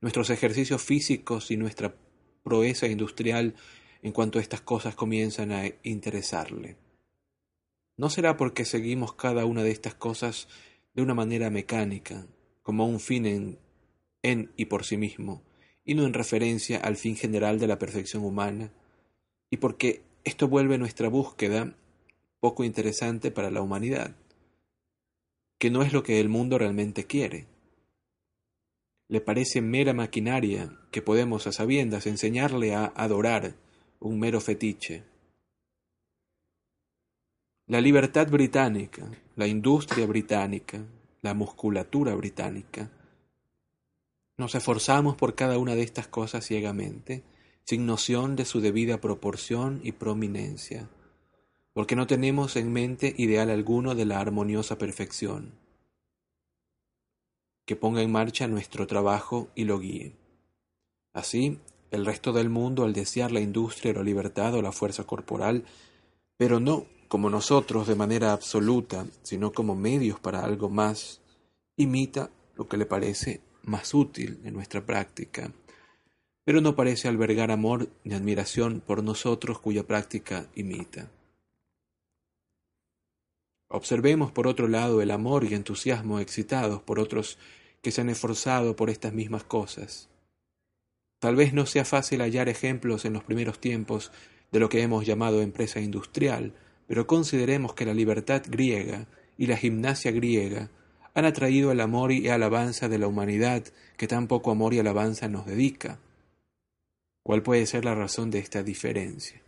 [0.00, 1.96] nuestros ejercicios físicos y nuestra
[2.44, 3.54] proeza industrial
[4.02, 6.76] en cuanto estas cosas comienzan a interesarle.
[7.96, 10.48] ¿No será porque seguimos cada una de estas cosas
[10.94, 12.26] de una manera mecánica,
[12.62, 13.58] como un fin en,
[14.22, 15.42] en y por sí mismo,
[15.86, 18.70] y no en referencia al fin general de la perfección humana,
[19.48, 21.74] y porque esto vuelve nuestra búsqueda
[22.40, 24.14] poco interesante para la humanidad,
[25.58, 27.46] que no es lo que el mundo realmente quiere
[29.08, 33.54] le parece mera maquinaria que podemos a sabiendas enseñarle a adorar
[34.00, 35.04] un mero fetiche.
[37.68, 40.84] La libertad británica, la industria británica,
[41.22, 42.90] la musculatura británica,
[44.36, 47.24] nos esforzamos por cada una de estas cosas ciegamente,
[47.64, 50.88] sin noción de su debida proporción y prominencia,
[51.72, 55.52] porque no tenemos en mente ideal alguno de la armoniosa perfección
[57.66, 60.14] que ponga en marcha nuestro trabajo y lo guíe.
[61.12, 61.58] Así,
[61.90, 65.64] el resto del mundo, al desear la industria, la libertad o la fuerza corporal,
[66.36, 71.20] pero no como nosotros de manera absoluta, sino como medios para algo más,
[71.76, 75.52] imita lo que le parece más útil en nuestra práctica,
[76.44, 81.10] pero no parece albergar amor ni admiración por nosotros cuya práctica imita.
[83.68, 87.36] Observemos por otro lado el amor y entusiasmo excitados por otros
[87.82, 90.08] que se han esforzado por estas mismas cosas.
[91.18, 94.12] Tal vez no sea fácil hallar ejemplos en los primeros tiempos
[94.52, 96.54] de lo que hemos llamado empresa industrial,
[96.86, 100.70] pero consideremos que la libertad griega y la gimnasia griega
[101.16, 103.64] han atraído el amor y alabanza de la humanidad
[103.96, 105.98] que tan poco amor y alabanza nos dedica.
[107.22, 109.40] ¿Cuál puede ser la razón de esta diferencia?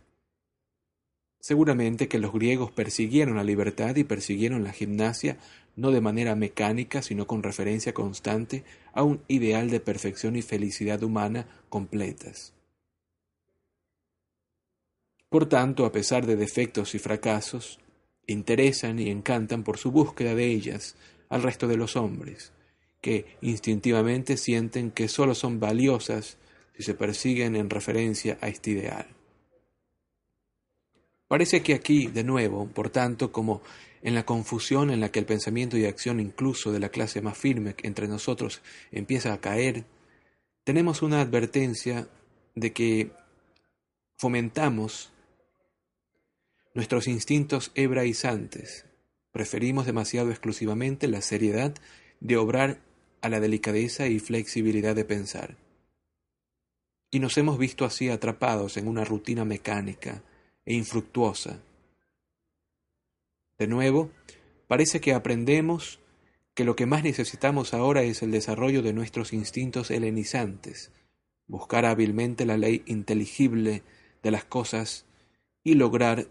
[1.39, 5.37] Seguramente que los griegos persiguieron la libertad y persiguieron la gimnasia
[5.75, 11.03] no de manera mecánica, sino con referencia constante a un ideal de perfección y felicidad
[11.03, 12.51] humana completas.
[15.29, 17.79] Por tanto, a pesar de defectos y fracasos,
[18.25, 20.95] interesan y encantan por su búsqueda de ellas
[21.29, 22.51] al resto de los hombres,
[23.01, 26.37] que instintivamente sienten que sólo son valiosas
[26.75, 29.07] si se persiguen en referencia a este ideal.
[31.27, 33.61] Parece que aquí, de nuevo, por tanto, como
[34.01, 37.37] en la confusión en la que el pensamiento y acción incluso de la clase más
[37.37, 38.61] firme entre nosotros
[38.91, 39.85] empieza a caer,
[40.63, 42.07] tenemos una advertencia
[42.55, 43.11] de que
[44.17, 45.11] fomentamos
[46.73, 48.85] nuestros instintos hebraizantes,
[49.31, 51.73] preferimos demasiado exclusivamente la seriedad
[52.19, 52.79] de obrar
[53.21, 55.57] a la delicadeza y flexibilidad de pensar.
[57.11, 60.23] Y nos hemos visto así atrapados en una rutina mecánica,
[60.69, 61.59] e infructuosa.
[63.57, 64.11] De nuevo,
[64.67, 65.99] parece que aprendemos
[66.53, 70.91] que lo que más necesitamos ahora es el desarrollo de nuestros instintos helenizantes,
[71.47, 73.81] buscar hábilmente la ley inteligible
[74.21, 75.05] de las cosas
[75.63, 76.27] y lograr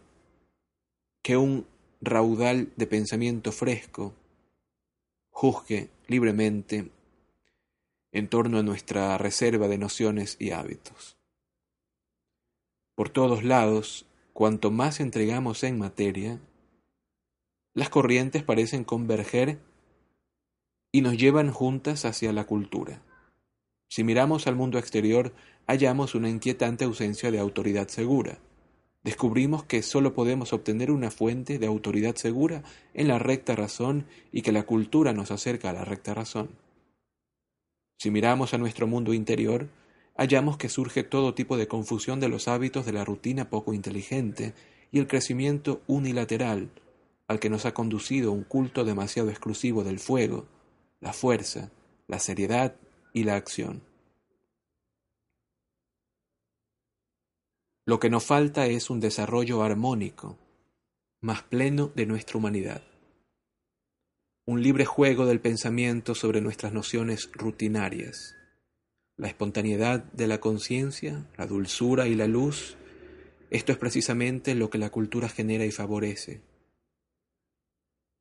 [1.23, 1.67] que un
[2.01, 4.15] raudal de pensamiento fresco
[5.31, 6.91] juzgue libremente
[8.13, 11.17] en torno a nuestra reserva de nociones y hábitos.
[12.95, 16.39] Por todos lados Cuanto más entregamos en materia,
[17.75, 19.59] las corrientes parecen converger
[20.93, 23.03] y nos llevan juntas hacia la cultura.
[23.89, 25.35] Si miramos al mundo exterior,
[25.67, 28.39] hallamos una inquietante ausencia de autoridad segura.
[29.05, 32.63] Descubrimos que sólo podemos obtener una fuente de autoridad segura
[32.95, 36.51] en la recta razón y que la cultura nos acerca a la recta razón.
[37.99, 39.69] Si miramos a nuestro mundo interior,
[40.17, 44.55] hallamos que surge todo tipo de confusión de los hábitos de la rutina poco inteligente
[44.91, 46.71] y el crecimiento unilateral
[47.29, 50.47] al que nos ha conducido un culto demasiado exclusivo del fuego,
[51.01, 51.71] la fuerza,
[52.07, 52.75] la seriedad
[53.13, 53.83] y la acción.
[57.89, 60.37] Lo que nos falta es un desarrollo armónico,
[61.23, 62.83] más pleno de nuestra humanidad.
[64.45, 68.37] Un libre juego del pensamiento sobre nuestras nociones rutinarias.
[69.17, 72.77] La espontaneidad de la conciencia, la dulzura y la luz,
[73.49, 76.43] esto es precisamente lo que la cultura genera y favorece.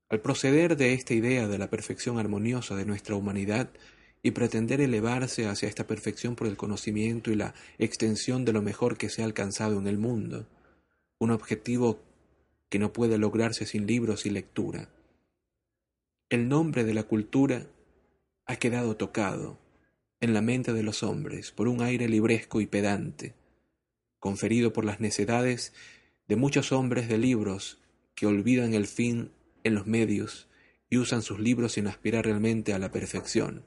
[0.08, 3.70] Al proceder de esta idea de la perfección armoniosa de nuestra humanidad,
[4.24, 8.98] y pretender elevarse hacia esta perfección por el conocimiento y la extensión de lo mejor
[8.98, 10.48] que se ha alcanzado en el mundo,
[11.20, 12.00] un objetivo
[12.70, 14.90] que no puede lograrse sin libros y lectura.
[16.30, 17.68] El nombre de la cultura
[18.46, 19.58] ha quedado tocado
[20.20, 23.36] en la mente de los hombres por un aire libresco y pedante,
[24.20, 25.74] conferido por las necedades
[26.28, 27.82] de muchos hombres de libros
[28.16, 29.32] que olvidan el fin
[29.64, 30.48] en los medios
[30.90, 33.64] y usan sus libros sin aspirar realmente a la perfección.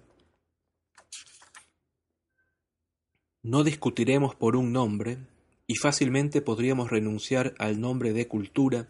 [3.42, 5.16] No discutiremos por un nombre,
[5.66, 8.88] y fácilmente podríamos renunciar al nombre de cultura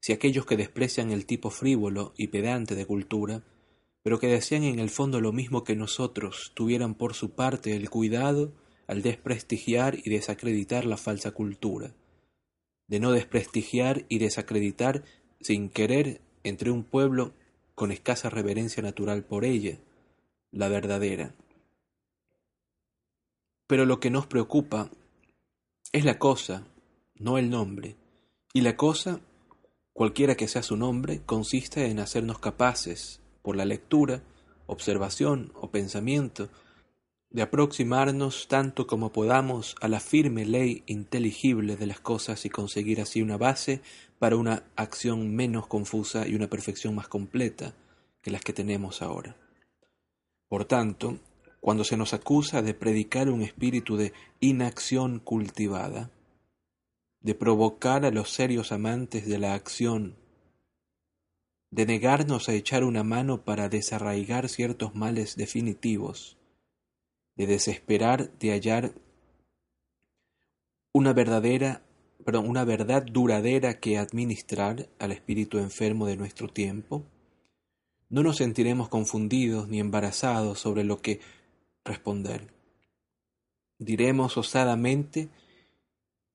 [0.00, 3.42] si aquellos que desprecian el tipo frívolo y pedante de cultura,
[4.02, 7.90] pero que desean en el fondo lo mismo que nosotros, tuvieran por su parte el
[7.90, 8.52] cuidado
[8.86, 11.92] al desprestigiar y desacreditar la falsa cultura,
[12.86, 15.02] de no desprestigiar y desacreditar
[15.40, 17.34] sin querer entre un pueblo
[17.74, 19.78] con escasa reverencia natural por ella,
[20.52, 21.34] la verdadera.
[23.70, 24.90] Pero lo que nos preocupa
[25.92, 26.66] es la cosa,
[27.14, 27.94] no el nombre.
[28.52, 29.20] Y la cosa,
[29.92, 34.24] cualquiera que sea su nombre, consiste en hacernos capaces, por la lectura,
[34.66, 36.48] observación o pensamiento,
[37.30, 43.00] de aproximarnos tanto como podamos a la firme ley inteligible de las cosas y conseguir
[43.00, 43.82] así una base
[44.18, 47.72] para una acción menos confusa y una perfección más completa
[48.20, 49.36] que las que tenemos ahora.
[50.48, 51.20] Por tanto,
[51.60, 56.10] cuando se nos acusa de predicar un espíritu de inacción cultivada,
[57.20, 60.16] de provocar a los serios amantes de la acción,
[61.70, 66.38] de negarnos a echar una mano para desarraigar ciertos males definitivos,
[67.36, 68.94] de desesperar de hallar
[70.92, 71.82] una verdadera,
[72.24, 77.04] perdón, una verdad duradera que administrar al espíritu enfermo de nuestro tiempo,
[78.08, 81.20] no nos sentiremos confundidos ni embarazados sobre lo que
[81.84, 82.52] responder.
[83.78, 85.28] Diremos osadamente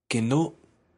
[0.07, 0.55] que no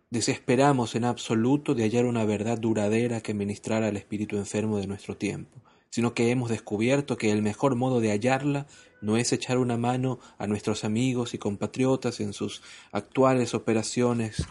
[0.10, 5.18] desesperamos en absoluto de hallar una verdad duradera que ministrara al espíritu enfermo de nuestro
[5.18, 8.68] tiempo, sino que hemos descubierto que el mejor modo de hallarla
[9.02, 14.46] no es echar una mano a nuestros amigos y compatriotas en sus actuales operaciones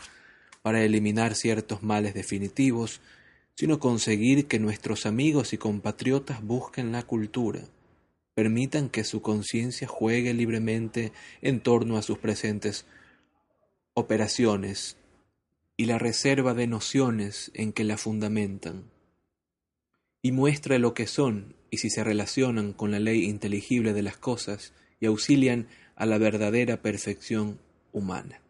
[0.62, 3.00] para eliminar ciertos males definitivos,
[3.54, 7.60] sino conseguir que nuestros amigos y compatriotas busquen la cultura,
[8.36, 11.10] permitan que su conciencia juegue libremente
[11.40, 12.84] en torno a sus presentes
[13.94, 14.98] operaciones
[15.78, 18.90] y la reserva de nociones en que la fundamentan,
[20.20, 24.18] y muestre lo que son y si se relacionan con la ley inteligible de las
[24.18, 27.58] cosas y auxilian a la verdadera perfección
[27.92, 28.42] humana.